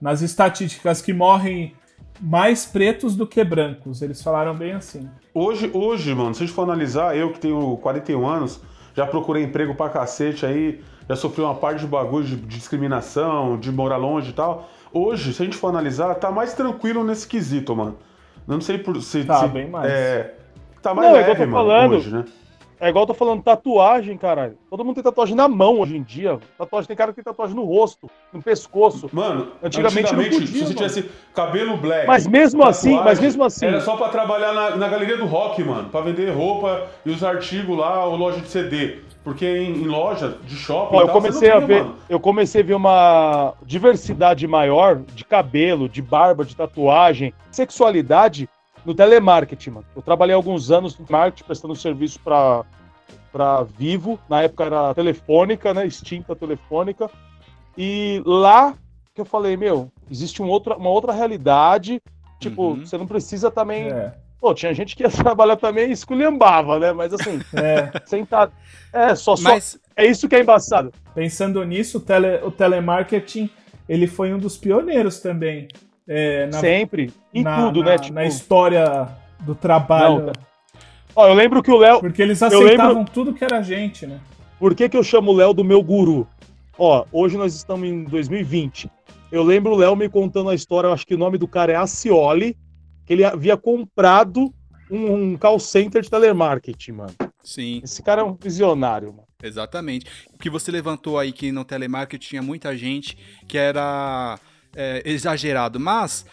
[0.00, 1.74] Nas estatísticas que morrem
[2.20, 4.02] mais pretos do que brancos.
[4.02, 5.08] Eles falaram bem assim.
[5.34, 8.60] Hoje, hoje, mano, se a gente for analisar, eu que tenho 41 anos,
[8.94, 13.70] já procurei emprego pra cacete aí, já sofri uma parte de bagulho de discriminação, de
[13.72, 14.68] morar longe e tal.
[14.92, 17.96] Hoje, se a gente for analisar, tá mais tranquilo nesse quesito, mano.
[18.46, 19.24] Não sei por se.
[19.24, 19.90] Tá, se- bem mais.
[19.90, 20.34] É,
[20.82, 21.92] tá mais Não, é leve, eu tô mano, falando.
[21.94, 22.24] hoje, né?
[22.80, 24.56] É igual eu tô falando, tatuagem, caralho.
[24.70, 26.38] Todo mundo tem tatuagem na mão hoje em dia.
[26.56, 29.10] Tatuagem tem cara que tem tatuagem no rosto, no pescoço.
[29.12, 30.74] Mano, Antigamente não podia, se você mano.
[30.74, 32.06] tivesse cabelo black.
[32.06, 33.66] Mas mesmo assim, mas mesmo assim.
[33.66, 35.90] Era só pra trabalhar na, na galeria do rock, mano.
[35.90, 39.00] Pra vender roupa e os artigos lá, ou loja de CD.
[39.22, 40.96] Porque em, em loja de shopping.
[40.96, 41.96] Ó, e eu tal, comecei a ver, mano.
[42.08, 48.48] eu comecei a ver uma diversidade maior de cabelo, de barba, de tatuagem, sexualidade
[48.84, 49.86] no telemarketing, mano.
[49.94, 52.64] Eu trabalhei alguns anos no marketing prestando serviço para
[53.32, 57.08] para Vivo, na época era telefônica, né, extinta telefônica.
[57.78, 58.74] E lá
[59.14, 62.02] que eu falei, meu, existe um outro, uma outra realidade,
[62.40, 62.86] tipo, Uhum.
[62.86, 66.92] você não precisa também, É, pô, tinha gente que ia trabalhar também e esculhambava, né?
[66.92, 67.92] Mas assim, é.
[68.04, 68.50] sentar
[68.92, 70.92] é, só só Mas, é isso que é embaçado.
[71.14, 73.48] Pensando nisso, o, tele, o telemarketing
[73.88, 75.68] ele foi um dos pioneiros também
[76.08, 77.12] é, na, Sempre.
[77.32, 77.98] Em na- tudo, na- né?
[77.98, 79.08] Tipo, na história
[79.40, 80.26] do trabalho.
[80.26, 80.32] Não,
[81.14, 82.00] ó, eu lembro que o Léo.
[82.00, 84.20] porque eles aceitavam tudo que era gente, né?
[84.58, 86.26] Por que, que eu chamo o Léo do meu guru?
[86.78, 88.90] Ó, hoje nós estamos em 2020.
[89.32, 91.72] Eu lembro o Léo me contando a história, eu acho que o nome do cara
[91.72, 92.56] é Acioli,
[93.06, 94.52] que ele havia comprado
[94.90, 97.14] um, um call center de telemarketing, mano.
[97.44, 99.24] sim, Esse cara é um visionário, mano.
[99.42, 100.06] exatamente.
[100.34, 104.38] O que você levantou aí que no telemarketing tinha muita gente que era
[104.74, 106.24] é, exagerado, mas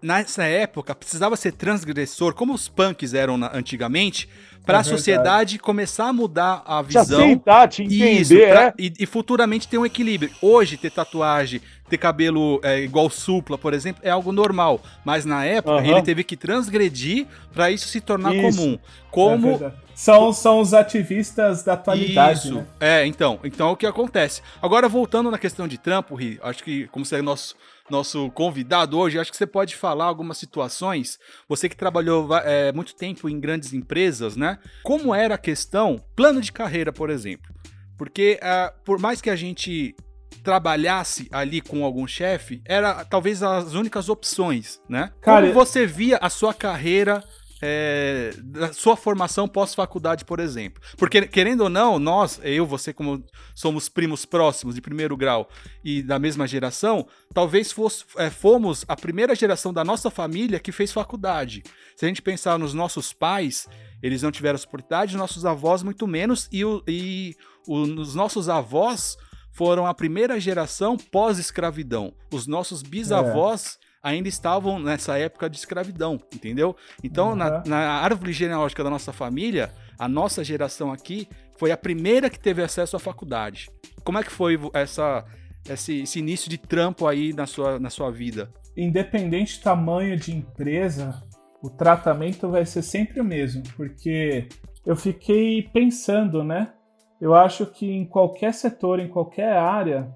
[0.00, 4.28] nessa época precisava ser transgressor, como os punks eram na- antigamente,
[4.66, 7.20] para É a sociedade começar a mudar a Te visão.
[7.20, 8.74] aceitar, te entender, Isso, pra- é.
[8.78, 10.30] e, e futuramente ter um equilíbrio.
[10.40, 11.60] Hoje, ter tatuagem,
[11.92, 14.80] ter cabelo é, igual supla, por exemplo, é algo normal.
[15.04, 15.86] Mas na época, Aham.
[15.86, 18.56] ele teve que transgredir para isso se tornar Isso.
[18.58, 18.74] comum.
[18.74, 18.78] É
[19.10, 19.74] Como verdade.
[19.94, 22.54] são, são os ativistas da atualidade, isso.
[22.54, 22.66] né?
[22.80, 24.40] É, então, então é o que acontece.
[24.62, 27.54] Agora, voltando na questão de trampo, Ri, acho que, como você é nosso,
[27.90, 31.18] nosso convidado hoje, acho que você pode falar algumas situações.
[31.46, 34.58] Você que trabalhou é, muito tempo em grandes empresas, né?
[34.82, 37.52] Como era a questão, plano de carreira, por exemplo.
[37.98, 39.94] Porque, ah, por mais que a gente
[40.42, 45.12] trabalhasse ali com algum chefe, era talvez as únicas opções, né?
[45.20, 47.22] Cara, Como você via a sua carreira
[47.64, 50.82] é, da sua formação pós-faculdade, por exemplo.
[50.96, 53.24] Porque, querendo ou não, nós, eu, você, como
[53.54, 55.48] somos primos próximos de primeiro grau
[55.84, 60.72] e da mesma geração, talvez fosse, é, fomos a primeira geração da nossa família que
[60.72, 61.62] fez faculdade.
[61.94, 63.68] Se a gente pensar nos nossos pais,
[64.02, 67.36] eles não tiveram essa oportunidade, nossos avós muito menos, e, o, e
[67.68, 69.16] o- os nossos avós
[69.52, 72.12] foram a primeira geração pós-escravidão.
[72.32, 76.74] Os nossos bisavós ainda estavam nessa época de escravidão, entendeu?
[77.04, 77.62] Então, na, Uhum.
[77.66, 82.62] na árvore genealógica da nossa família, a nossa geração aqui foi a primeira que teve
[82.62, 83.70] acesso à faculdade.
[84.02, 85.24] Como é que foi essa,
[85.68, 88.52] esse, esse início de trampo aí na sua, na sua vida?
[88.76, 91.22] Independente do tamanho de empresa,
[91.62, 94.48] o tratamento vai ser sempre o mesmo, porque
[94.84, 96.72] eu fiquei pensando, né?
[97.22, 100.12] Eu acho que em qualquer setor, em qualquer área,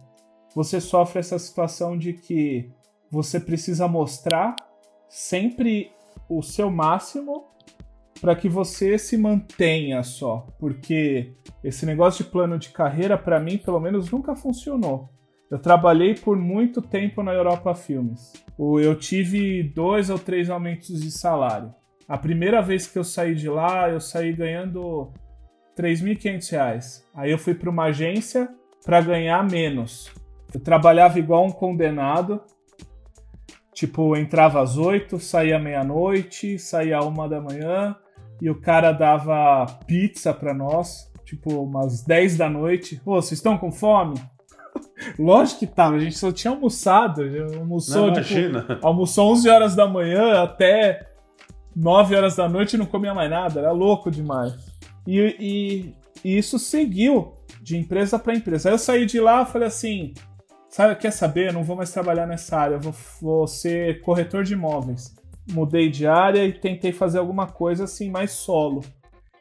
[0.53, 2.69] você sofre essa situação de que
[3.09, 4.57] você precisa mostrar
[5.09, 5.93] sempre
[6.29, 7.45] o seu máximo
[8.21, 13.57] para que você se mantenha só, porque esse negócio de plano de carreira para mim,
[13.57, 15.09] pelo menos, nunca funcionou.
[15.49, 18.33] Eu trabalhei por muito tempo na Europa Filmes.
[18.59, 21.73] Eu tive dois ou três aumentos de salário.
[22.09, 25.13] A primeira vez que eu saí de lá, eu saí ganhando
[25.77, 27.09] 3.500 reais.
[27.15, 28.49] Aí eu fui para uma agência
[28.85, 30.11] para ganhar menos.
[30.53, 32.41] Eu trabalhava igual um condenado.
[33.75, 37.95] Tipo, entrava às oito, saía meia-noite, saía uma da manhã,
[38.41, 42.99] e o cara dava pizza para nós, tipo, umas 10 da noite.
[43.05, 44.15] Pô, vocês estão com fome?
[45.19, 47.23] Lógico que tava, a gente só tinha almoçado.
[47.59, 51.11] Almoçou, não, tipo, almoçou 11 horas da manhã até
[51.75, 54.66] 9 horas da noite e não comia mais nada, era louco demais.
[55.07, 58.69] E, e, isso seguiu de empresa para empresa.
[58.69, 60.15] Aí eu saí de lá falei assim:
[60.69, 61.49] sabe, quer saber?
[61.49, 65.15] Eu não vou mais trabalhar nessa área, eu vou, vou ser corretor de imóveis.
[65.51, 68.83] Mudei de área e tentei fazer alguma coisa assim mais solo.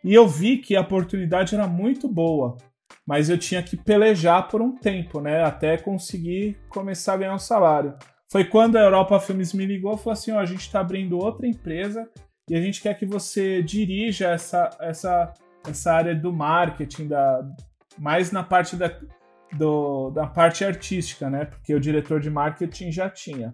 [0.03, 2.57] E eu vi que a oportunidade era muito boa
[3.05, 5.43] mas eu tinha que pelejar por um tempo, né?
[5.43, 7.93] Até conseguir começar a ganhar um salário.
[8.31, 11.17] Foi quando a Europa Filmes me ligou e falou assim: ó, a gente está abrindo
[11.17, 12.09] outra empresa
[12.49, 15.33] e a gente quer que você dirija essa, essa,
[15.67, 17.47] essa área do marketing, da,
[17.97, 18.91] mais na parte da,
[19.53, 21.45] do, da parte artística, né?
[21.45, 23.53] Porque o diretor de marketing já tinha.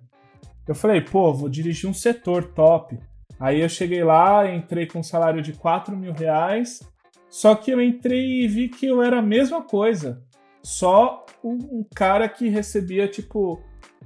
[0.67, 2.99] Eu falei, pô, vou dirigir um setor top.
[3.39, 6.79] Aí eu cheguei lá, entrei com um salário de 4 mil reais
[7.31, 10.21] só que eu entrei e vi que eu era a mesma coisa.
[10.61, 13.63] Só um, cara que recebia, tipo,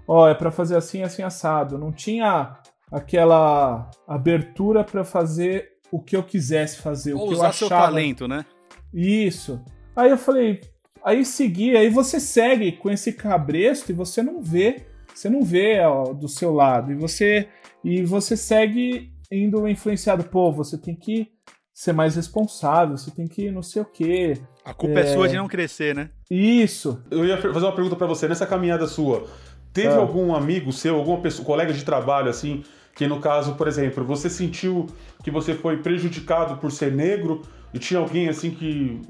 [0.08, 1.76] ó, é para fazer assim, assim, assado.
[1.76, 2.56] Não tinha
[2.92, 7.58] aquela abertura para fazer o que eu quisesse fazer, Ou o que usar eu achava.
[7.58, 8.46] seu talento, né?
[8.94, 9.62] Isso.
[9.96, 10.62] Aí eu falei,
[11.04, 15.80] aí segui, aí você segue com esse cabresto e você não vê, você não vê
[15.80, 17.48] ó, do seu lado e você
[17.84, 21.30] e você segue indo influenciado, pô, você tem que
[21.74, 24.38] ser mais responsável, você tem que não sei o quê.
[24.64, 26.10] A culpa é, é sua de não crescer, né?
[26.30, 27.02] Isso.
[27.12, 28.28] Eu ia fazer uma pergunta para você.
[28.28, 29.28] Nessa caminhada sua,
[29.74, 29.98] teve ah.
[29.98, 32.64] algum amigo seu, alguma pessoa, colega de trabalho, assim,
[32.96, 34.88] que no caso, por exemplo, você sentiu
[35.22, 37.42] que você foi prejudicado por ser negro
[37.74, 39.02] e tinha alguém, assim, que...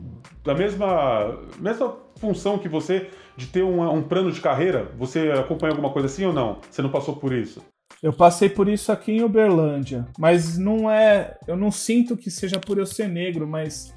[0.44, 5.74] da mesma, mesma função que você, de ter um, um plano de carreira, você acompanha
[5.74, 6.60] alguma coisa assim ou não?
[6.70, 7.62] Você não passou por isso?
[8.02, 11.38] Eu passei por isso aqui em Uberlândia, mas não é.
[11.48, 13.94] Eu não sinto que seja por eu ser negro, mas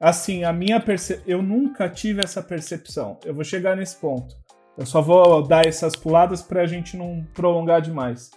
[0.00, 1.20] assim, a minha perce...
[1.26, 3.18] eu nunca tive essa percepção.
[3.24, 4.36] Eu vou chegar nesse ponto.
[4.78, 8.30] Eu só vou dar essas puladas para a gente não prolongar demais.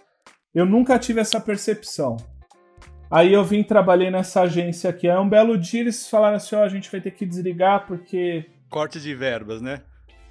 [0.54, 2.18] Eu nunca tive essa percepção.
[3.10, 5.10] Aí eu vim trabalhei nessa agência aqui.
[5.10, 7.88] Aí um belo dia eles falaram assim: ó, oh, a gente vai ter que desligar
[7.88, 8.46] porque.
[8.70, 9.82] Corte de verbas, né?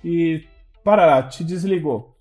[0.05, 0.45] E.
[0.85, 2.17] Parará, te desligou.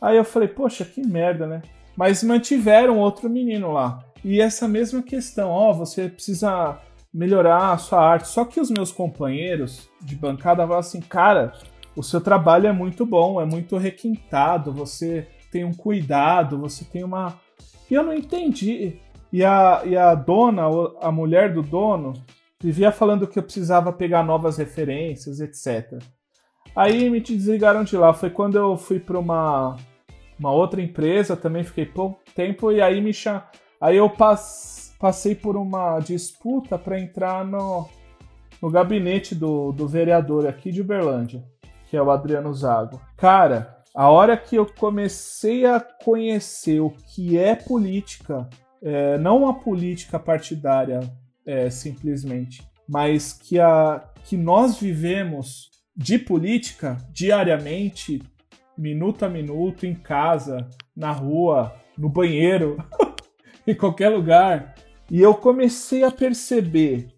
[0.00, 1.62] Aí eu falei, poxa, que merda, né?
[1.96, 4.04] Mas mantiveram outro menino lá.
[4.22, 6.78] E essa mesma questão, ó, oh, você precisa
[7.12, 8.28] melhorar a sua arte.
[8.28, 11.52] Só que os meus companheiros de bancada falaram assim, cara,
[11.96, 17.04] o seu trabalho é muito bom, é muito requintado, você tem um cuidado, você tem
[17.04, 17.38] uma.
[17.88, 18.98] E eu não entendi.
[19.32, 20.62] E a, e a dona,
[21.00, 22.12] a mulher do dono,
[22.60, 26.02] vivia falando que eu precisava pegar novas referências, etc.
[26.74, 28.12] Aí me desligaram de lá.
[28.12, 29.76] Foi quando eu fui para uma
[30.36, 33.40] uma outra empresa, também fiquei pouco tempo e aí me cham...
[33.80, 34.92] aí eu pass...
[34.98, 37.88] passei por uma disputa para entrar no...
[38.60, 41.44] no gabinete do, do vereador aqui de Uberlândia,
[41.88, 43.00] que é o Adriano Zago.
[43.16, 48.50] Cara, a hora que eu comecei a conhecer o que é política,
[48.82, 51.00] é, não a política partidária
[51.46, 58.20] é, simplesmente, mas que, a, que nós vivemos de política diariamente,
[58.76, 62.76] minuto a minuto, em casa, na rua, no banheiro,
[63.64, 64.74] em qualquer lugar.
[65.08, 67.08] E eu comecei a perceber.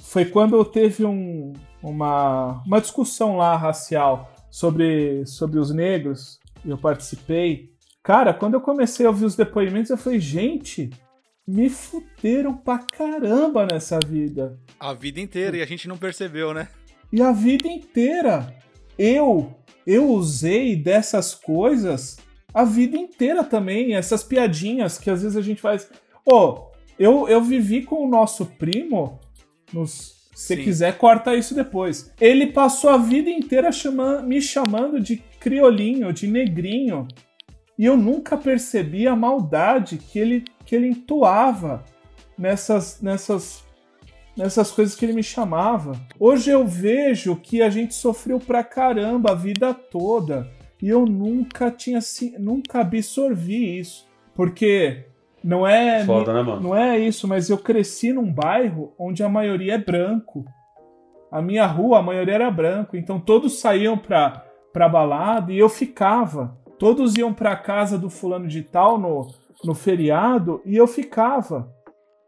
[0.00, 6.78] Foi quando eu teve um, uma, uma discussão lá racial sobre, sobre os negros, eu
[6.78, 7.72] participei.
[8.04, 10.90] Cara, quando eu comecei a ouvir os depoimentos, eu falei, gente,
[11.44, 14.56] me fuderam pra caramba nessa vida.
[14.78, 16.68] A vida inteira, e a gente não percebeu, né?
[17.12, 18.54] E a vida inteira.
[18.96, 19.52] Eu
[19.84, 22.18] eu usei dessas coisas
[22.54, 23.96] a vida inteira também.
[23.96, 25.90] Essas piadinhas que às vezes a gente faz.
[26.24, 29.18] Ô, oh, eu, eu vivi com o nosso primo.
[29.72, 30.62] Nos, se Sim.
[30.64, 32.12] quiser, corta isso depois.
[32.20, 37.06] Ele passou a vida inteira chama, me chamando de criolinho, de negrinho.
[37.78, 41.84] E eu nunca percebi a maldade que ele, que ele entoava
[42.36, 43.64] nessas, nessas
[44.36, 45.92] nessas coisas que ele me chamava.
[46.18, 50.50] Hoje eu vejo que a gente sofreu pra caramba a vida toda
[50.82, 52.00] e eu nunca tinha
[52.38, 55.04] nunca absorvi isso, porque
[55.44, 56.62] não é Foda, né, mano?
[56.62, 60.42] não é isso, mas eu cresci num bairro onde a maioria é branco.
[61.30, 65.68] A minha rua, a maioria era branco, então todos saíam pra, pra balada e eu
[65.68, 66.56] ficava.
[66.78, 69.28] Todos iam pra casa do fulano de tal no,
[69.62, 71.70] no feriado e eu ficava.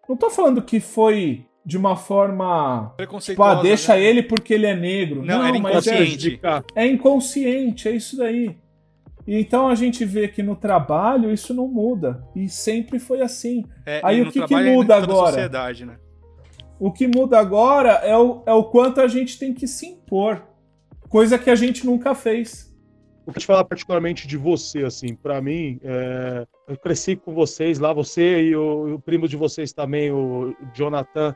[0.07, 2.95] Não tô falando que foi de uma forma.
[3.21, 4.03] Tipo, ah, deixa né?
[4.03, 5.25] ele porque ele é negro.
[5.25, 6.39] Não, não era inconsciente.
[6.75, 8.59] É, é inconsciente, é isso daí.
[9.27, 12.23] E então a gente vê que no trabalho isso não muda.
[12.35, 13.65] E sempre foi assim.
[13.85, 15.49] É, Aí o que, que muda agora?
[15.49, 15.97] Né?
[16.79, 20.43] O que muda agora é o, é o quanto a gente tem que se impor.
[21.09, 22.73] Coisa que a gente nunca fez.
[23.27, 26.47] O que te falar particularmente de você, assim, para mim, é...
[26.69, 31.35] eu cresci com vocês lá, você e o, o primo de vocês também, o Jonathan,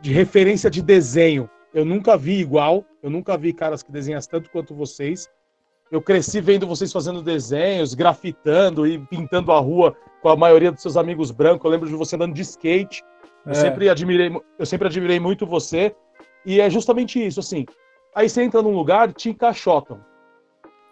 [0.00, 1.48] de referência de desenho.
[1.72, 5.28] Eu nunca vi igual, eu nunca vi caras que desenham tanto quanto vocês.
[5.90, 10.82] Eu cresci vendo vocês fazendo desenhos, grafitando e pintando a rua com a maioria dos
[10.82, 11.64] seus amigos brancos.
[11.64, 13.02] Eu lembro de você andando de skate.
[13.46, 13.54] Eu, é.
[13.54, 15.94] sempre, admirei, eu sempre admirei muito você.
[16.44, 17.64] E é justamente isso, assim.
[18.14, 20.00] Aí você entra num lugar, te encaixotam.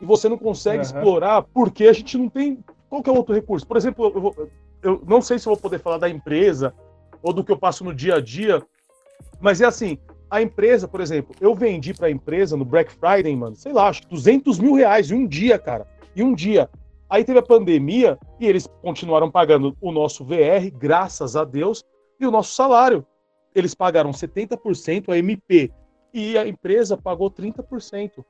[0.01, 0.83] E você não consegue uhum.
[0.83, 3.67] explorar porque a gente não tem qualquer outro recurso.
[3.67, 4.51] Por exemplo, eu, vou,
[4.83, 6.75] eu não sei se eu vou poder falar da empresa
[7.23, 8.63] ou do que eu passo no dia a dia,
[9.41, 9.99] mas é assim,
[10.31, 13.89] a empresa, por exemplo, eu vendi para a empresa no Black Friday, mano, sei lá,
[13.89, 15.87] acho que 200 mil reais em um dia, cara.
[16.17, 16.69] Em um dia.
[17.09, 21.85] Aí teve a pandemia e eles continuaram pagando o nosso VR, graças a Deus,
[22.19, 23.07] e o nosso salário.
[23.55, 25.71] Eles pagaram 70% a MP
[26.13, 28.25] e a empresa pagou 30%.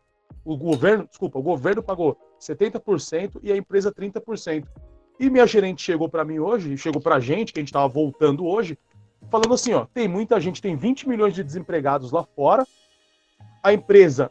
[0.44, 4.66] O governo, desculpa, o governo pagou 70% e a empresa 30%.
[5.18, 7.88] E minha gerente chegou para mim hoje, chegou para a gente, que a gente estava
[7.88, 8.78] voltando hoje,
[9.30, 12.66] falando assim, ó, tem muita gente, tem 20 milhões de desempregados lá fora.
[13.62, 14.30] A empresa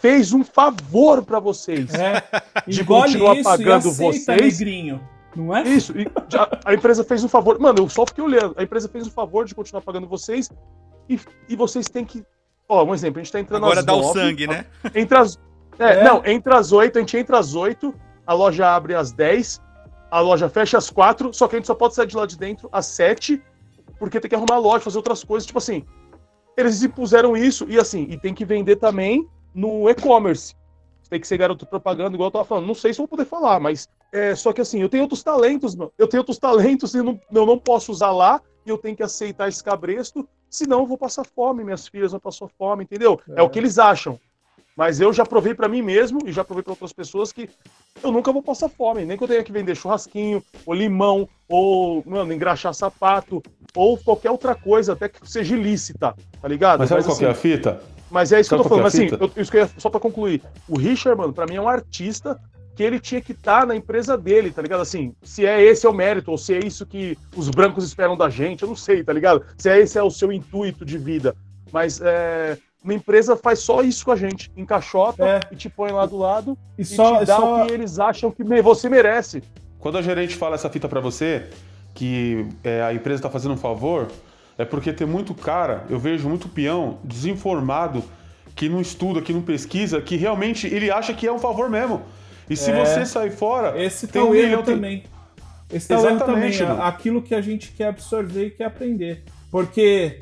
[0.00, 2.22] fez um favor para vocês é,
[2.66, 4.58] de continuar isso, pagando vocês.
[4.58, 5.00] Negrinho,
[5.36, 5.62] não é?
[5.62, 5.92] Isso,
[6.34, 7.58] a, a, empresa fez um favor.
[7.58, 8.54] Mano, eu só fiquei olhando.
[8.56, 10.50] A empresa fez um favor de continuar pagando vocês
[11.08, 12.24] e, e vocês têm que.
[12.68, 14.64] Ó, um exemplo, a gente tá entrando Agora às dá 9, o sangue, né?
[14.94, 15.38] Entre as.
[15.78, 16.04] É, é.
[16.04, 17.94] Não, entre as 8, a gente entra às 8,
[18.26, 19.60] a loja abre às 10,
[20.10, 22.38] a loja fecha às 4, só que a gente só pode sair de lá de
[22.38, 23.42] dentro às 7
[24.00, 25.46] porque tem que arrumar loja, fazer outras coisas.
[25.46, 25.84] Tipo assim,
[26.56, 30.56] eles impuseram isso e assim, e tem que vender também no e-commerce.
[31.10, 32.66] Tem que ser garoto propaganda, igual eu tava falando.
[32.66, 35.74] Não sei se vou poder falar, mas é só que assim, eu tenho outros talentos,
[35.74, 35.92] mano.
[35.98, 38.96] Eu tenho outros talentos e eu não, eu não posso usar lá e eu tenho
[38.96, 43.20] que aceitar esse cabresto, senão eu vou passar fome, minhas filhas vão passar fome, entendeu?
[43.30, 44.18] É, é o que eles acham.
[44.76, 47.50] Mas eu já provei para mim mesmo e já provei para outras pessoas que
[48.02, 52.02] eu nunca vou passar fome, nem que eu tenha que vender churrasquinho, ou limão, ou,
[52.06, 53.42] mano, engraxar sapato,
[53.74, 56.80] ou qualquer outra coisa, até que seja ilícita, tá ligado?
[56.80, 57.82] Mas sabe mas, qual assim, é a assim, fita?
[58.10, 58.84] Mas é isso sabe que eu tô falando.
[58.84, 60.42] Mas, assim, eu, isso que eu ia, só pra concluir.
[60.68, 62.40] O Richard, mano, pra mim é um artista
[62.74, 64.80] que ele tinha que estar tá na empresa dele, tá ligado?
[64.80, 68.16] Assim, se é esse é o mérito, ou se é isso que os brancos esperam
[68.16, 69.44] da gente, eu não sei, tá ligado?
[69.58, 71.36] Se é esse é o seu intuito de vida.
[71.72, 75.40] Mas é, uma empresa faz só isso com a gente, encaixota é.
[75.52, 77.62] e te põe lá do lado e, e só, te dá só...
[77.62, 79.42] o que eles acham que você merece.
[79.78, 81.46] Quando a gerente fala essa fita para você,
[81.94, 84.08] que é, a empresa está fazendo um favor,
[84.56, 88.02] é porque tem muito cara, eu vejo muito peão desinformado,
[88.54, 92.02] que não estuda, que não pesquisa, que realmente ele acha que é um favor mesmo.
[92.48, 95.04] E se é, você sair fora, esse tem um erro também.
[95.72, 99.22] Esse tá Exatamente, também, aquilo que a gente quer absorver e quer aprender.
[99.50, 100.20] Porque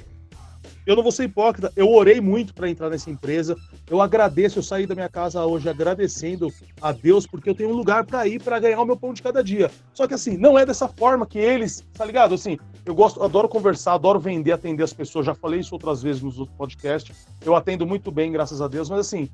[0.89, 3.55] eu não vou ser hipócrita, eu orei muito para entrar nessa empresa.
[3.91, 7.75] Eu agradeço, eu saí da minha casa hoje agradecendo a Deus porque eu tenho um
[7.75, 9.71] lugar para ir para ganhar o meu pão de cada dia.
[9.93, 12.35] Só que assim, não é dessa forma que eles, tá ligado?
[12.35, 15.27] Assim, eu gosto, adoro conversar, adoro vender, atender as pessoas.
[15.27, 17.15] Já falei isso outras vezes nos outros podcasts.
[17.45, 19.29] Eu atendo muito bem, graças a Deus, mas assim,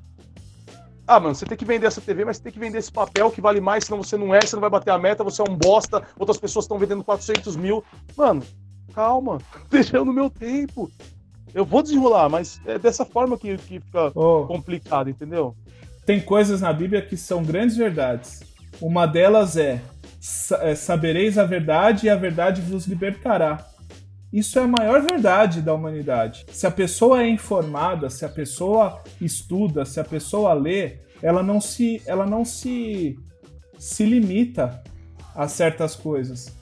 [1.07, 3.31] ah, mano, você tem que vender essa TV, mas você tem que vender esse papel
[3.31, 5.45] que vale mais, senão você não é, você não vai bater a meta, você é
[5.49, 7.81] um bosta, outras pessoas estão vendendo 400 mil.
[8.17, 8.43] Mano,
[8.93, 9.37] calma,
[9.71, 10.91] deixa eu no meu tempo.
[11.55, 14.45] Eu vou desenrolar, mas é dessa forma que, que fica oh.
[14.45, 15.55] complicado, entendeu?
[16.05, 18.41] Tem coisas na Bíblia que são grandes verdades.
[18.81, 19.81] Uma delas é,
[20.59, 23.65] é sabereis a verdade e a verdade vos libertará.
[24.33, 26.45] Isso é a maior verdade da humanidade.
[26.51, 31.61] Se a pessoa é informada, se a pessoa estuda, se a pessoa lê, ela não
[31.61, 33.17] se, ela não se,
[33.79, 34.83] se limita
[35.33, 36.53] a certas coisas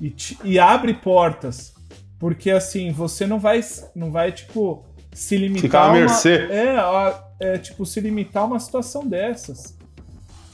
[0.00, 1.74] e, e abre portas.
[2.18, 3.60] Porque assim, você não vai,
[3.94, 5.62] não vai tipo, se limitar.
[5.62, 6.48] Ficar à mercê.
[6.50, 6.76] É,
[7.40, 9.76] é, tipo, se limitar a uma situação dessas.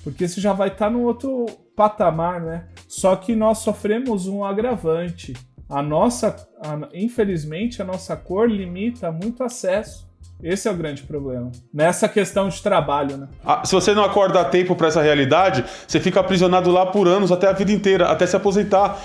[0.03, 2.67] Porque você já vai estar tá no outro patamar, né?
[2.87, 5.33] Só que nós sofremos um agravante.
[5.69, 10.05] A nossa, a, infelizmente, a nossa cor limita muito acesso.
[10.43, 11.51] Esse é o grande problema.
[11.73, 13.29] Nessa questão de trabalho, né?
[13.43, 17.09] Ah, se você não acorda a tempo para essa realidade, você fica aprisionado lá por
[17.09, 19.01] anos, até a vida inteira, até se aposentar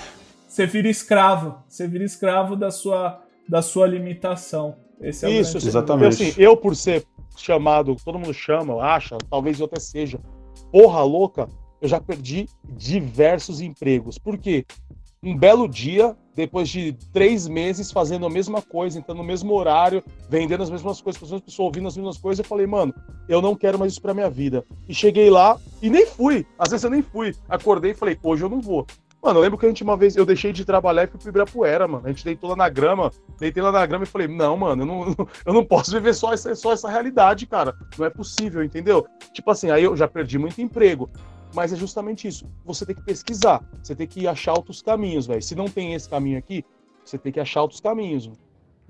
[0.50, 1.62] você vira escravo.
[1.68, 4.76] Você vira escravo da sua, da sua limitação.
[5.00, 6.08] Esse é Isso, exatamente.
[6.08, 10.20] Assim, eu, por ser chamado, todo mundo chama, acha, talvez eu até seja,
[10.72, 11.48] porra louca,
[11.80, 14.18] eu já perdi diversos empregos.
[14.18, 14.66] Por quê?
[15.22, 20.02] Um belo dia, depois de três meses fazendo a mesma coisa, entrando no mesmo horário,
[20.28, 22.92] vendendo as mesmas coisas, as pessoas ouvindo as mesmas coisas, eu falei, mano,
[23.28, 24.64] eu não quero mais isso pra minha vida.
[24.88, 26.44] E cheguei lá e nem fui.
[26.58, 27.34] Às vezes eu nem fui.
[27.48, 28.86] Acordei e falei, hoje eu não vou.
[29.22, 31.28] Mano, eu lembro que a gente uma vez, eu deixei de trabalhar e fui pro
[31.28, 32.06] Ibirapuera, mano.
[32.06, 34.86] A gente deitou lá na grama, deitei lá na grama e falei, não, mano, eu
[34.86, 37.76] não, eu não posso viver só essa, só essa realidade, cara.
[37.98, 39.06] Não é possível, entendeu?
[39.34, 41.10] Tipo assim, aí eu já perdi muito emprego.
[41.54, 42.46] Mas é justamente isso.
[42.64, 45.42] Você tem que pesquisar, você tem que achar outros caminhos, velho.
[45.42, 46.64] Se não tem esse caminho aqui,
[47.04, 48.30] você tem que achar outros caminhos.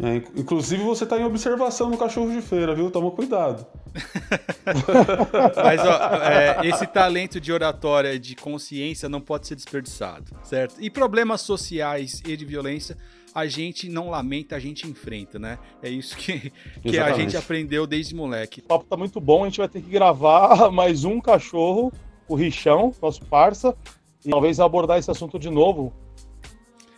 [0.03, 2.90] É, inclusive você tá em observação no cachorro de feira, viu?
[2.90, 3.66] Toma cuidado.
[5.62, 10.76] Mas ó, é, esse talento de oratória, de consciência, não pode ser desperdiçado, certo?
[10.80, 12.96] E problemas sociais e de violência,
[13.34, 15.59] a gente não lamenta, a gente enfrenta, né?
[15.82, 16.51] É isso que,
[16.82, 18.61] que a gente aprendeu desde moleque.
[18.61, 21.92] O papo tá muito bom, a gente vai ter que gravar mais um cachorro,
[22.26, 23.76] o Richão, nosso parça,
[24.24, 25.92] e talvez abordar esse assunto de novo.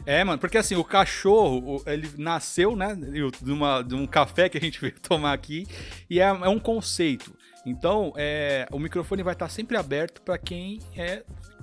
[0.04, 4.58] É, mano, porque assim, o cachorro, ele nasceu, né, de, uma, de um café que
[4.58, 5.66] a gente veio tomar aqui,
[6.10, 7.32] e é, é um conceito.
[7.64, 11.22] Então, é, o microfone vai estar sempre aberto para quem é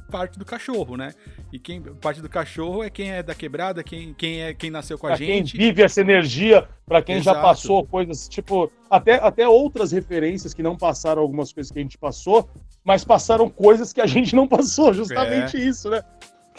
[0.10, 1.14] parte do cachorro, né?
[1.54, 4.98] E quem parte do cachorro é quem é da quebrada, quem, quem é quem nasceu
[4.98, 5.56] com a pra gente.
[5.56, 7.38] Quem vive essa energia, para quem Exato.
[7.38, 11.82] já passou coisas, tipo, até, até outras referências que não passaram algumas coisas que a
[11.82, 12.50] gente passou,
[12.84, 15.60] mas passaram coisas que a gente não passou, justamente é.
[15.60, 16.02] isso, né?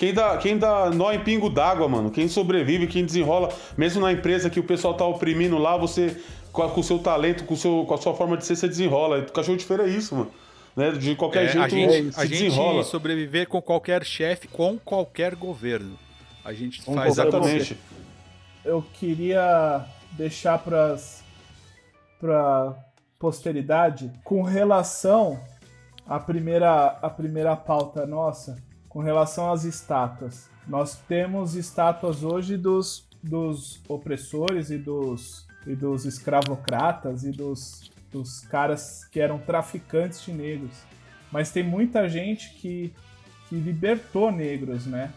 [0.00, 4.10] Quem dá, quem dá nó em pingo d'água, mano, quem sobrevive, quem desenrola, mesmo na
[4.10, 6.18] empresa que o pessoal tá oprimindo lá, você,
[6.50, 8.66] com, com o seu talento, com, o seu, com a sua forma de ser, você
[8.66, 9.18] desenrola.
[9.18, 10.30] O cachorro de feira é isso, mano.
[10.74, 10.92] Né?
[10.92, 12.78] De qualquer é, jeito, a gente, se a desenrola.
[12.78, 15.98] gente sobreviver com qualquer chefe, com qualquer governo.
[16.42, 17.76] A gente um faz exatamente.
[18.64, 20.96] Eu queria deixar para
[22.18, 22.74] para
[23.18, 25.38] posteridade com relação
[26.06, 28.56] à primeira à primeira pauta nossa
[28.90, 30.50] com relação às estátuas.
[30.68, 38.40] Nós temos estátuas hoje dos, dos opressores e dos, e dos escravocratas e dos, dos
[38.40, 40.76] caras que eram traficantes de negros.
[41.30, 42.92] Mas tem muita gente que,
[43.48, 45.12] que libertou negros, né?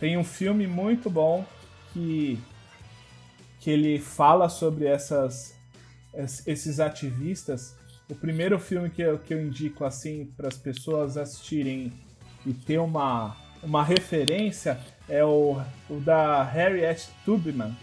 [0.00, 1.46] Tem um filme muito bom
[1.92, 2.38] que,
[3.60, 5.56] que ele fala sobre essas,
[6.44, 7.76] esses ativistas.
[8.10, 11.92] O primeiro filme que eu, que eu indico assim para as pessoas assistirem
[12.46, 14.78] e ter uma, uma referência
[15.08, 17.76] é o, o da Harriet Tubman.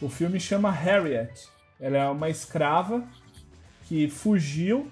[0.00, 1.48] O filme chama Harriet.
[1.80, 3.04] Ela é uma escrava
[3.86, 4.90] que fugiu,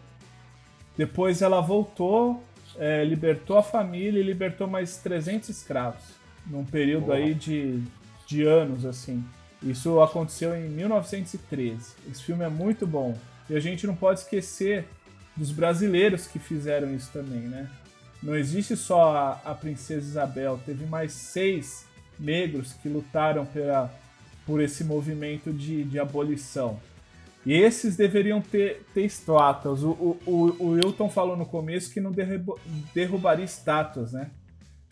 [0.96, 2.42] depois ela voltou,
[2.78, 6.02] é, libertou a família e libertou mais 300 escravos,
[6.46, 7.16] num período Boa.
[7.16, 7.82] aí de,
[8.26, 9.24] de anos, assim.
[9.62, 11.94] Isso aconteceu em 1913.
[12.10, 13.16] Esse filme é muito bom.
[13.50, 14.86] E a gente não pode esquecer
[15.36, 17.68] dos brasileiros que fizeram isso também, né?
[18.26, 21.86] Não existe só a, a princesa Isabel, teve mais seis
[22.18, 23.88] negros que lutaram pela,
[24.44, 26.80] por esse movimento de, de abolição.
[27.44, 29.84] E esses deveriam ter, ter estátuas.
[29.84, 32.56] O, o, o, falou no começo que não derruba,
[32.92, 34.32] derrubaria estátuas, né?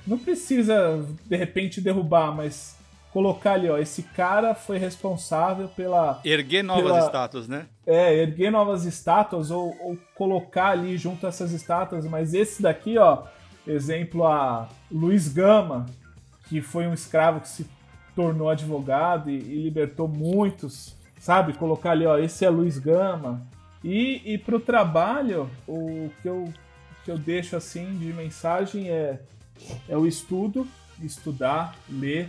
[0.06, 2.76] Não precisa, de repente, derrubar, mas
[3.14, 6.20] colocar ali, ó, esse cara foi responsável pela.
[6.24, 7.66] Erguer novas pela, estátuas, né?
[7.86, 13.22] É, erguer novas estátuas ou, ou, colocar ali junto essas estátuas, mas esse daqui, ó,
[13.64, 15.86] exemplo a Luiz Gama,
[16.48, 17.70] que foi um escravo que se
[18.16, 21.52] tornou advogado e, e libertou muitos, sabe?
[21.52, 23.46] Colocar ali, ó, esse é Luiz Gama.
[23.84, 26.52] E, e para o trabalho, o que eu,
[27.04, 29.20] que eu deixo assim de mensagem é,
[29.88, 30.66] é o estudo,
[31.00, 32.28] estudar, ler,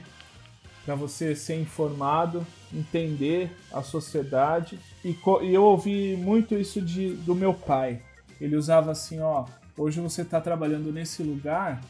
[0.86, 4.80] para você ser informado, entender a sociedade.
[5.04, 8.02] E, e, eu ouvi muito isso de, do meu pai.
[8.40, 11.82] Ele usava assim, ó, hoje você está trabalhando nesse lugar,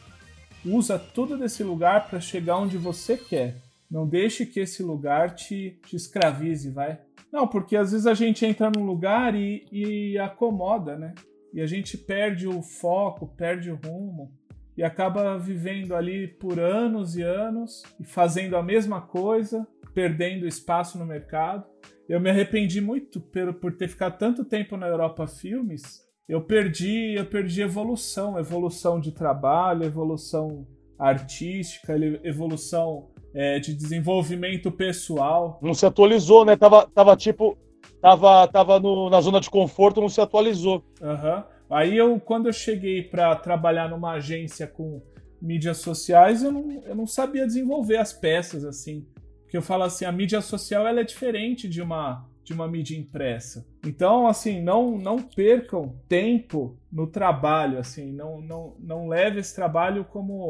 [0.66, 3.58] usa tudo desse lugar para chegar onde você quer.
[3.92, 7.00] Não deixe que esse lugar te, te escravize, vai.
[7.32, 11.14] Não, porque às vezes a gente entra num lugar e, e acomoda, né?
[11.54, 14.32] E a gente perde o foco, perde o rumo
[14.78, 20.98] e acaba vivendo ali por anos e anos e fazendo a mesma coisa, perdendo espaço
[20.98, 21.66] no mercado.
[22.08, 26.04] Eu me arrependi muito por, por ter ficado tanto tempo na Europa Filmes.
[26.28, 30.68] Eu perdi, eu perdi evolução, evolução de trabalho, evolução
[30.98, 35.60] artística, evolução é, de desenvolvimento pessoal.
[35.62, 36.56] Não se atualizou, né?
[36.56, 37.58] Tava, tava tipo,
[38.02, 40.84] tava, tava no, na zona de conforto, não se atualizou.
[41.02, 41.38] Aham.
[41.38, 41.55] Uhum.
[41.70, 45.02] Aí eu, quando eu cheguei para trabalhar numa agência com
[45.42, 49.06] mídias sociais, eu não, eu não sabia desenvolver as peças assim.
[49.44, 52.96] Porque eu falo assim, a mídia social ela é diferente de uma de uma mídia
[52.96, 53.66] impressa.
[53.84, 60.06] Então, assim, não não percam tempo no trabalho, assim, não não não leve esse trabalho
[60.06, 60.50] como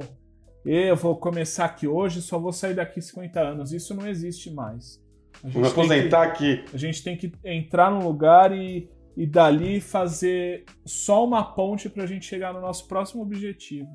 [0.66, 3.72] eu vou começar aqui hoje, só vou sair daqui 50 anos.
[3.72, 5.00] Isso não existe mais.
[5.44, 6.66] Vou aposentar que, aqui.
[6.74, 12.04] A gente tem que entrar num lugar e, e dali fazer só uma ponte para
[12.04, 13.92] a gente chegar no nosso próximo objetivo.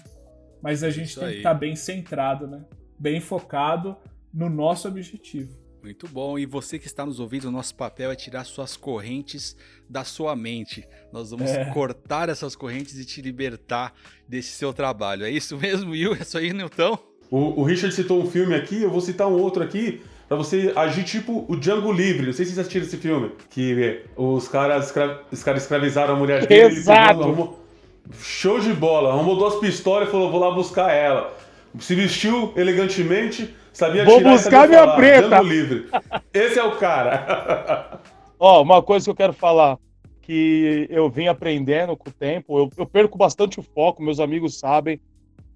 [0.63, 1.35] Mas a gente Isso tem aí.
[1.35, 2.65] que estar tá bem centrado, né?
[2.99, 3.97] Bem focado
[4.33, 5.59] no nosso objetivo.
[5.83, 6.39] Muito bom.
[6.39, 9.57] E você que está nos ouvindo, o nosso papel é tirar suas correntes
[9.89, 10.87] da sua mente.
[11.11, 11.65] Nós vamos é.
[11.73, 13.95] cortar essas correntes e te libertar
[14.29, 15.25] desse seu trabalho.
[15.25, 16.15] É isso mesmo, Will?
[16.15, 16.99] É isso aí, Newton?
[17.31, 20.73] O, o Richard citou um filme aqui, eu vou citar um outro aqui para você
[20.77, 22.27] agir tipo o Django Livre.
[22.27, 23.33] Não sei se vocês assistiram esse filme.
[23.51, 25.23] Que os caras, escra...
[25.29, 26.77] os caras escravizaram a mulher dele.
[26.77, 27.29] Exato.
[27.29, 29.11] Ele Show de bola.
[29.11, 31.37] Arrumou duas pistolas e falou: vou lá buscar ela.
[31.81, 34.97] Se vestiu elegantemente, sabia Vou tirar buscar minha falar.
[34.97, 35.29] preta.
[35.29, 35.89] Django Livre.
[36.33, 37.99] Esse é o cara.
[38.39, 39.79] Ó, oh, uma coisa que eu quero falar
[40.23, 42.57] que eu vim aprendendo com o tempo.
[42.57, 45.01] Eu, eu, perco bastante o foco, meus amigos sabem,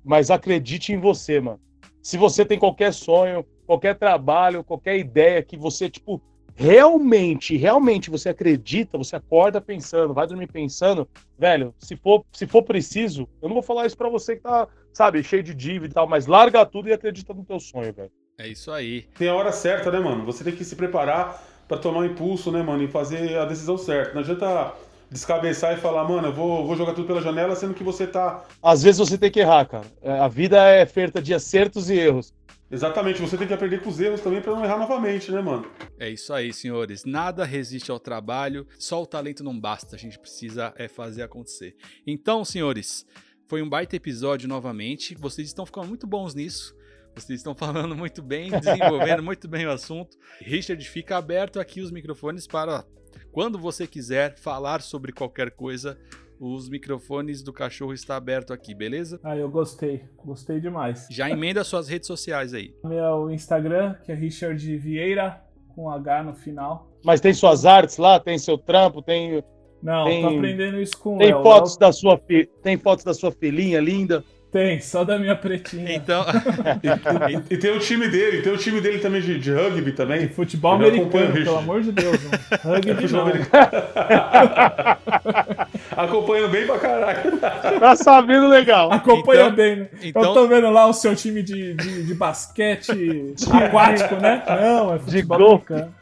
[0.04, 1.60] mas acredite em você, mano.
[2.02, 6.20] Se você tem qualquer sonho, qualquer trabalho, qualquer ideia que você, tipo,
[6.54, 11.08] realmente, realmente você acredita, você acorda pensando, vai dormir pensando,
[11.38, 14.68] velho, se for, se for preciso, eu não vou falar isso para você que tá,
[14.92, 18.10] sabe, cheio de dívida e tal, mas larga tudo e acredita no teu sonho, velho.
[18.38, 19.02] É isso aí.
[19.16, 20.24] Tem a hora certa, né, mano?
[20.24, 23.78] Você tem que se preparar para tomar um impulso, né, mano, e fazer a decisão
[23.78, 24.14] certa.
[24.14, 24.72] Não adianta
[25.10, 28.44] descabeçar e falar, mano, eu vou, vou jogar tudo pela janela, sendo que você tá.
[28.62, 29.86] Às vezes você tem que errar, cara.
[30.20, 32.34] A vida é feita de acertos e erros.
[32.74, 35.70] Exatamente, você tem que aprender com os erros também para não errar novamente, né, mano?
[35.96, 37.04] É isso aí, senhores.
[37.04, 41.76] Nada resiste ao trabalho, só o talento não basta, a gente precisa é fazer acontecer.
[42.04, 43.06] Então, senhores,
[43.46, 45.14] foi um baita episódio novamente.
[45.14, 46.74] Vocês estão ficando muito bons nisso.
[47.14, 50.18] Vocês estão falando muito bem, desenvolvendo muito bem o assunto.
[50.40, 52.84] Richard, fica aberto aqui os microfones para
[53.30, 55.96] quando você quiser falar sobre qualquer coisa,
[56.38, 59.20] os microfones do cachorro está aberto aqui, beleza?
[59.22, 60.04] Ah, eu gostei.
[60.24, 61.06] Gostei demais.
[61.10, 62.74] Já emenda suas redes sociais aí.
[62.84, 65.42] Meu Instagram, que é Richard Vieira,
[65.74, 66.90] com H no final.
[67.04, 68.18] Mas tem suas artes lá?
[68.18, 69.02] Tem seu trampo?
[69.02, 69.42] Tem.
[69.82, 72.18] Não, tem, tô aprendendo isso com tem fotos da sua
[72.62, 74.24] Tem fotos da sua filhinha linda?
[74.54, 75.96] Tem, só da minha pretinha.
[75.96, 76.24] Então.
[77.50, 80.28] e, e, tem o time dele, tem o time dele também de, de rugby também.
[80.28, 82.22] De futebol Ele americano, pelo amor de Deus.
[82.22, 82.38] Mano.
[82.62, 83.32] Rugby não.
[86.04, 87.32] Acompanhando bem pra caraca.
[87.80, 88.92] Tá sabendo legal.
[88.92, 89.88] Acompanha então, bem, né?
[90.00, 90.22] Então...
[90.22, 94.40] Eu tô vendo lá o seu time de, de, de basquete aquático, né?
[94.46, 95.92] Não, é futebol americano.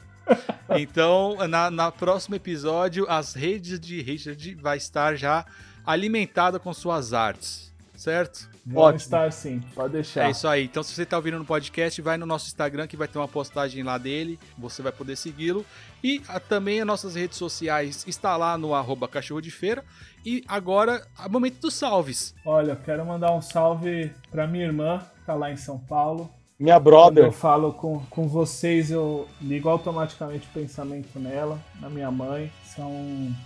[0.76, 5.46] Então, na, na próximo episódio, as redes de Richard vai estar já
[5.86, 7.71] alimentada com suas artes
[8.02, 8.50] certo?
[8.72, 10.26] Pode estar sim, pode deixar.
[10.26, 10.64] É isso aí.
[10.64, 13.28] Então, se você está ouvindo no podcast, vai no nosso Instagram que vai ter uma
[13.28, 14.38] postagem lá dele.
[14.58, 15.64] Você vai poder segui-lo.
[16.02, 19.84] E a, também as nossas redes sociais está lá no arroba cachorro de feira.
[20.24, 22.34] E agora, a momento dos salves.
[22.44, 26.30] Olha, eu quero mandar um salve para minha irmã, que tá lá em São Paulo.
[26.58, 27.24] Minha brother.
[27.24, 32.52] Quando eu falo com, com vocês, eu ligo automaticamente o pensamento nela, na minha mãe.
[32.64, 32.92] São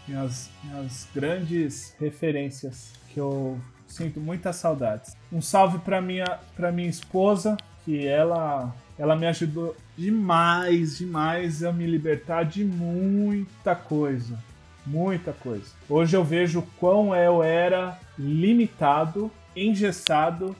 [0.06, 3.58] minhas, minhas grandes referências que eu
[3.96, 5.16] Sinto muitas saudades.
[5.32, 11.72] Um salve para minha, pra minha esposa, que ela, ela me ajudou demais, demais a
[11.72, 14.38] me libertar de muita coisa.
[14.84, 15.64] Muita coisa.
[15.88, 20.54] Hoje eu vejo quão eu era limitado, engessado,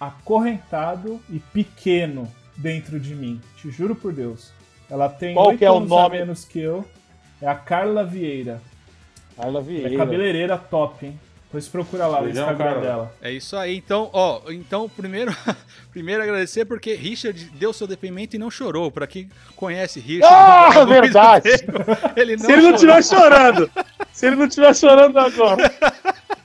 [0.00, 2.26] acorrentado e pequeno
[2.56, 3.40] dentro de mim.
[3.56, 4.52] Te juro por Deus.
[4.90, 6.18] Ela tem Qual que é o nome?
[6.18, 6.84] menos que eu.
[7.40, 8.60] É a Carla Vieira.
[9.36, 9.94] Carla Vieira.
[9.94, 11.20] É cabeleireira top, hein?
[11.50, 12.80] Depois procura lá no Instagram cara.
[12.80, 13.14] dela.
[13.20, 13.76] É isso aí.
[13.76, 15.34] Então, ó, então primeiro,
[15.90, 18.88] primeiro agradecer porque Richard deu seu depoimento e não chorou.
[18.88, 21.48] Para quem conhece Richard, ah, verdade.
[22.14, 23.70] ele não Se ele não estiver chorando,
[24.12, 25.74] se ele não estiver chorando agora.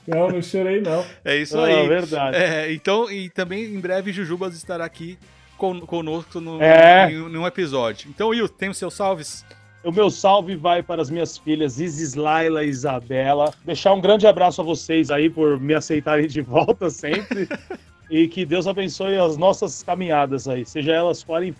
[0.08, 1.06] Não, não chorei não.
[1.24, 1.86] É isso ah, aí.
[1.86, 2.36] verdade.
[2.36, 5.16] É, então, e também em breve Jujubas estará aqui
[5.56, 7.08] conosco no, é.
[7.12, 8.10] em, em um episódio.
[8.10, 9.44] Então, Will, tem os seus salves?
[9.86, 13.54] O meu salve vai para as minhas filhas Isis, Laila e Isabela.
[13.64, 17.48] Deixar um grande abraço a vocês aí por me aceitarem de volta sempre.
[18.10, 21.54] e que Deus abençoe as nossas caminhadas aí, seja elas forem,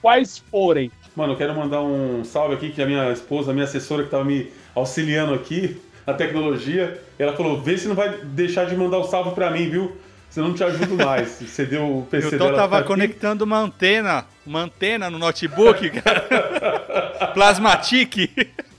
[0.00, 0.90] quais forem.
[1.14, 4.08] Mano, eu quero mandar um salve aqui que a minha esposa, a minha assessora que
[4.08, 8.96] estava me auxiliando aqui na tecnologia, ela falou: "Vê se não vai deixar de mandar
[8.96, 9.92] o um salve para mim, viu?"
[10.30, 11.40] Você não te ajudo mais.
[11.42, 16.28] Você deu o PC Eu então tava conectando uma antena, uma antena no notebook, cara.
[17.28, 18.30] Plasmatic.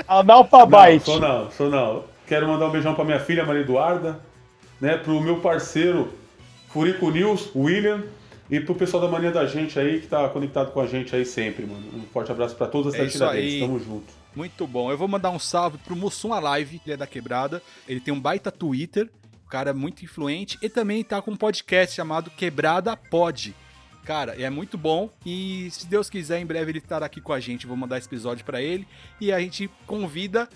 [0.08, 1.10] Analfabite.
[1.10, 2.04] Não, sou não, sou não.
[2.28, 4.20] Quero mandar um beijão pra minha filha, Maria Eduarda,
[4.80, 6.14] né, pro meu parceiro
[6.70, 8.04] Furico News, William,
[8.50, 11.26] e pro pessoal da Mania da Gente aí, que tá conectado com a gente aí
[11.26, 11.84] sempre, mano.
[11.94, 13.60] Um forte abraço pra todas as é aí.
[13.60, 14.14] Tamo junto.
[14.36, 14.92] Muito bom.
[14.92, 17.62] Eu vou mandar um salve pro Mussum Alive, ele é da Quebrada.
[17.88, 19.10] Ele tem um baita Twitter,
[19.52, 23.54] cara é muito influente e também tá com um podcast chamado Quebrada Pod.
[24.06, 27.40] Cara, é muito bom e se Deus quiser, em breve ele estará aqui com a
[27.40, 27.68] gente.
[27.68, 28.88] Vou mandar esse episódio para ele
[29.20, 30.50] e a gente convida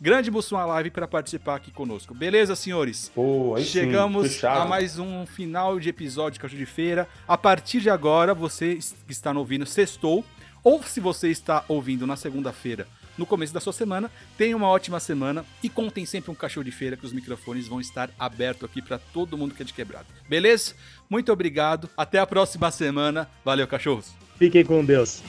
[0.00, 2.14] Grande Mussum Live para participar aqui conosco.
[2.14, 3.10] Beleza, senhores?
[3.14, 7.06] Pô, aí Chegamos sim, a mais um final de episódio de Cachorro de Feira.
[7.28, 10.24] A partir de agora, você que está ouvindo sextou,
[10.64, 12.88] ou se você está ouvindo na segunda-feira,
[13.20, 16.72] no começo da sua semana, tenha uma ótima semana e contem sempre um cachorro de
[16.72, 20.06] feira que os microfones vão estar abertos aqui para todo mundo que é de quebrado.
[20.26, 20.74] Beleza?
[21.08, 21.90] Muito obrigado.
[21.94, 23.28] Até a próxima semana.
[23.44, 24.14] Valeu, cachorros.
[24.38, 25.22] Fiquem com Deus.